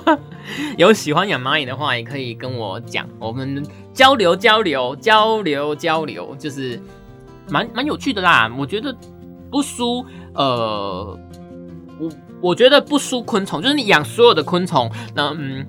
[0.78, 6.80] 有喜欢养蚂蚁的话，也可以跟我讲，我们交流交流交流交流，就是。
[7.52, 8.96] 蛮蛮有趣的啦，我觉得
[9.50, 10.06] 不输
[10.36, 11.18] 呃，
[12.00, 12.10] 我
[12.42, 15.66] 我觉得不输昆虫，就是你养所有的昆虫，那嗯，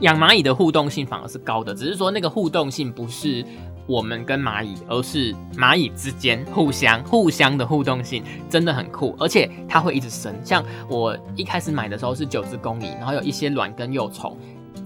[0.00, 3.42] 养蚂蚁的互动性反而是高的，只是说那个互动性不是
[3.86, 10.34] 我们跟蚂蚁，而是蚂蚁之间互相互相的互动性真的很酷，而且它会一直生。
[10.44, 14.36] 像我一开始买的时候是九只公蚁，然后有一些卵跟幼虫。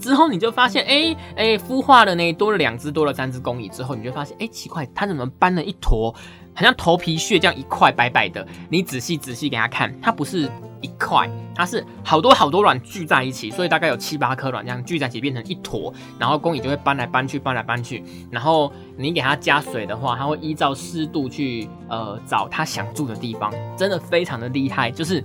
[0.00, 3.68] 之后你就发现，哎哎，孵化了呢，多了两只，多了三只公蚁。
[3.68, 6.14] 之后你就发现，哎，奇怪，它怎么搬了一坨，
[6.56, 8.44] 好像头皮屑这样一块白白的。
[8.68, 10.50] 你仔细仔细给它看，它不是
[10.80, 18.02] 一块，它是好多好多卵聚在一起，所以大概有七八颗卵这样聚在一起变成一坨，然后工蚁就会搬来搬去，搬来搬去。
[18.30, 25.22] 然后你给它加水的话，它会依照湿度去呃找它想住的地方，真的非常的厉害，就是。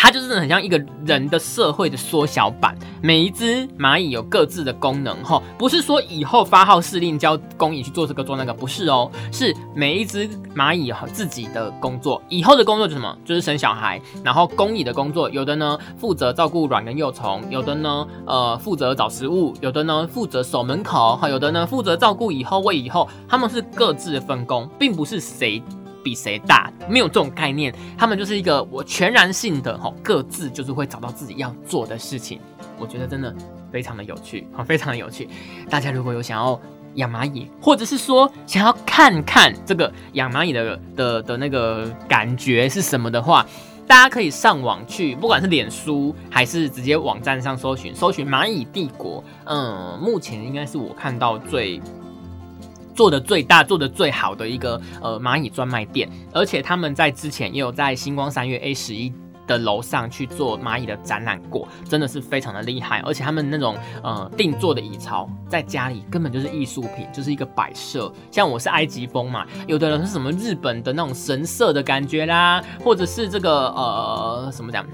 [0.00, 13.18] 它就是很像一个人的社会的缩小版，每一只蚂蚁有各自的功能哈，不是说以后发号施令教工蚁去做这个做那个，不是哦，是每一只蚂蚁和自己的工作，以后的工作是什么？
[13.24, 25.60] 就是生小孩，然后工蚁的工作，有的呢负责照顾卵跟幼虫，有的呢呃负责找食物，有的呢负责守门口，哈，有的呢负责照顾以后喂以后，他们是各自分工，并不是谁。
[26.08, 32.40] 比谁大没有这种概念，他们就是一个我全然性的哈，各自就是会找到自己要做的事情。
[32.78, 33.34] 我觉得真的
[33.70, 35.28] 非常的有趣，好，非常的有趣。
[35.68, 36.58] 大家如果有想要
[36.94, 43.46] 养蚂蚁，或者是说想要看看这个养蚂蚁的的的那个感觉是什么的话，
[43.86, 49.22] 大家可以上网去，不管是脸书还是直接网站上搜寻，搜寻蚂蚁帝国。
[49.44, 51.78] 嗯，目前应该是我看到最。
[52.98, 59.12] 做的最大、做的最好的一个呃蚂蚁专卖店，而且他们在之前也有在星光三月 A 十一
[59.46, 62.98] 的楼上去做蚂蚁的展览过，真的是非常的厉害。
[63.06, 68.12] 而且他们那种呃定做的蚁巢，在家里根本就是艺术品，就是一个摆设。
[68.32, 74.84] 像我是埃及风嘛，有的人是什么日本的那种神社的感觉啦，或者是这个呃什么讲？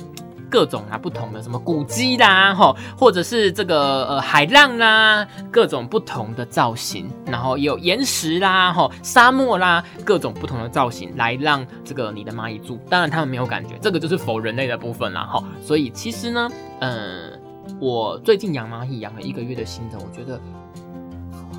[0.54, 12.78] 各种啊，不同的什么古迹啦，吼，或者是这个呃海浪啦，各种不同的造型，然后有岩石啦，吼，沙漠啦，各种不同的造型来让这个你的蚂蚁住。
[12.88, 15.42] 当然他们没有感觉，这个就是否人类的部分啦，吼。
[15.60, 16.48] 所以其实呢，
[16.78, 17.32] 嗯，
[17.80, 20.40] 我最近养蚂蚁养了一个月的心得，我觉得。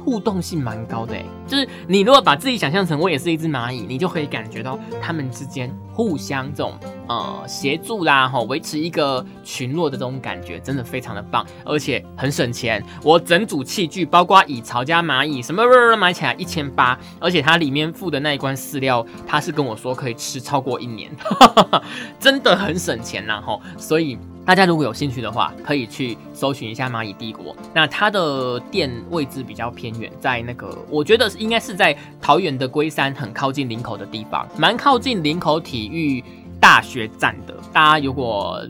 [0.06, 6.78] 互动性蛮高的诶，就是你如果把自己想象成我也是一只蚂蚁，你就可以感觉到它们之间互相这种
[7.08, 12.84] 呃协助啦，哈，维持一个群落的这种感觉，真的非常的棒，而且很省钱。
[13.01, 15.64] 我整组器具包括蚁巢加蚂蚁什么
[15.97, 21.12] 买起来一千八，而且它里面附的那一罐饲料，它是跟我说可以吃超过一年，
[22.20, 24.20] 真的很省钱呐，哈，所以。
[24.45, 27.55] 大家如果有兴趣的话，可以去搜寻一下蚂蚁帝国。
[27.73, 36.23] 那它的店位置比较偏远，在那个我觉得应该是在桃园的龟山，很靠近林口的地方，蛮靠近林口体育
[36.59, 37.55] 大学站的。
[37.73, 38.61] 大家如果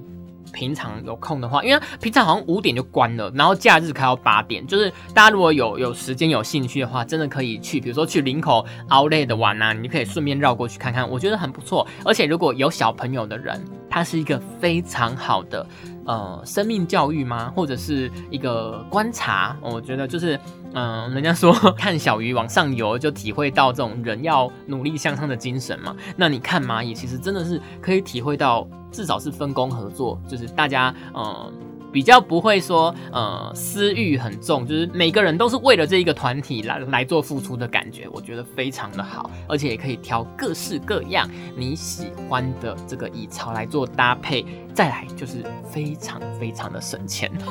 [0.55, 4.65] 平常有空的话，因为平常好像五点就关了，然后假日开到八点。
[4.65, 11.85] 就是大家如果有有时间有兴趣的话，真的可以去，比如说去林口 Outlet 的玩啊，你可以顺便绕过去看看，我觉得很不错。
[12.05, 15.67] 而且如果有小朋友的人，它是一个非常好的
[16.05, 17.51] 呃生命教育吗？
[17.53, 19.57] 或者是一个观察？
[19.61, 20.39] 我觉得就是。
[20.75, 25.95] 嗯，人家说 看小鱼往上游，就体会到这种人要努力向上的精神嘛。
[26.17, 31.51] 那你看蚂蚁，其实真的是可以体会到，至少是分工合作，就是大家嗯
[31.93, 47.31] 比较不会说呃私欲很重，就是每个人都是为了这一个团体来来做付出的感觉，我觉得非常的好，而且也可以挑各式各样你喜欢的这个蚁巢来做搭配，再来就是非常非常的省钱。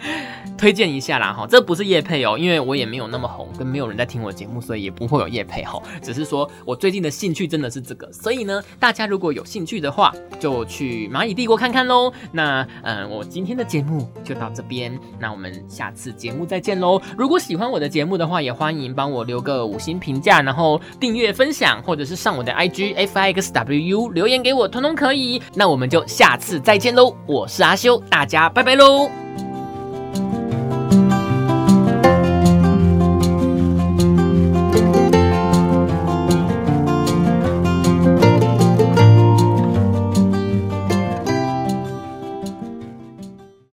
[0.56, 5.80] 推荐一下啦哈，这不是叶配哦，因为我也没有那么红，跟没有人在听我节目，所以也不会有叶配哈。
[6.02, 12.12] 只是说我最近的兴趣真的是这个，所以呢，大家如果有兴趣的话，就去蚂蚁帝国看看喽。
[12.32, 17.00] 那嗯，我今天的节目就到这边，那我们下次节目再见喽。
[17.16, 25.40] 如果喜欢我的节目的话，也欢迎帮我留个五星评价，然后订阅、分享，或者是上我的 IG F I X W U 留言给我，通通可以。
[25.54, 29.47] 那我们就下次再见喽，我是阿修，大家拜拜喽。